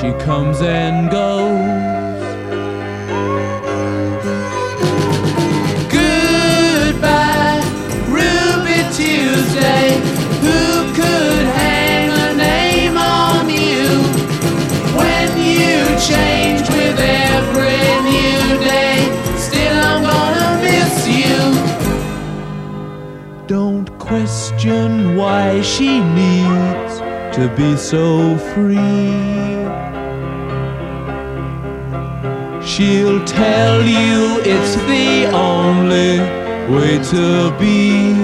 [0.00, 1.91] She comes and goes.
[24.62, 26.98] Question why she needs
[27.36, 29.58] to be so free.
[32.64, 36.20] She'll tell you it's the only
[36.72, 38.14] way to be.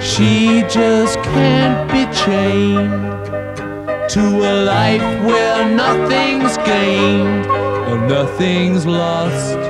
[0.00, 3.26] She just can't be chained
[4.10, 7.46] to a life where nothing's gained
[7.90, 9.69] and nothing's lost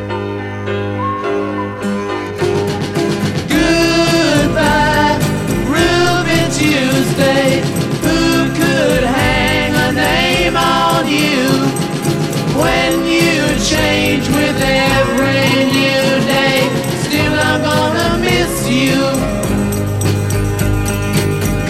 [12.61, 13.41] When you
[13.73, 16.59] change with every new day,
[17.05, 19.01] still I'm gonna miss you.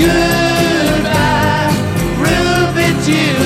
[0.02, 1.72] Goodbye,
[2.20, 3.41] Ruby Tuesday.